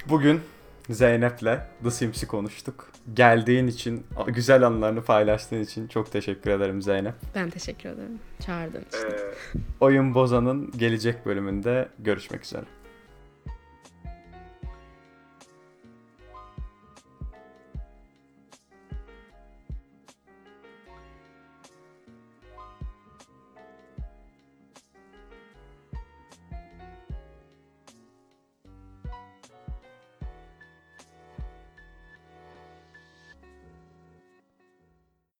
Bugün 0.08 0.40
Zeynep'le 0.90 1.58
The 1.82 1.90
Sims'i 1.90 2.26
konuştuk. 2.26 2.88
Geldiğin 3.14 3.66
için, 3.66 4.06
güzel 4.26 4.66
anılarını 4.66 5.02
paylaştığın 5.02 5.60
için 5.62 5.88
çok 5.88 6.12
teşekkür 6.12 6.50
ederim 6.50 6.82
Zeynep. 6.82 7.14
Ben 7.34 7.50
teşekkür 7.50 7.88
ederim. 7.88 8.18
Çağırdığın 8.46 8.80
için. 8.80 9.08
Oyun 9.80 10.14
Bozan'ın 10.14 10.70
gelecek 10.76 11.26
bölümünde 11.26 11.88
görüşmek 11.98 12.44
üzere. 12.44 12.64